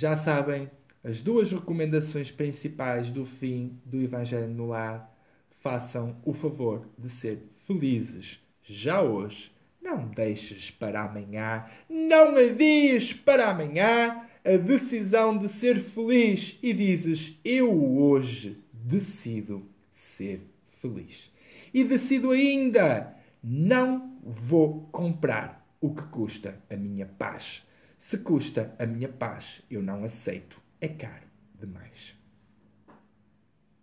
[0.00, 0.70] Já sabem,
[1.04, 5.14] as duas recomendações principais do fim do Evangelho no Lar.
[5.58, 9.52] Façam o favor de ser felizes já hoje.
[9.78, 11.66] Não deixes para amanhã.
[11.86, 20.40] Não adies para amanhã a decisão de ser feliz e dizes: Eu hoje decido ser
[20.80, 21.30] feliz.
[21.74, 27.66] E decido ainda: não vou comprar o que custa a minha paz.
[28.00, 30.58] Se custa a minha paz, eu não aceito.
[30.80, 32.14] É caro demais.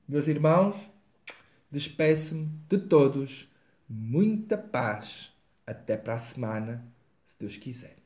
[0.07, 0.75] Meus irmãos,
[1.69, 3.47] despeço-me de todos.
[3.87, 5.31] Muita paz.
[5.67, 6.83] Até para a semana,
[7.27, 7.96] se Deus quiser.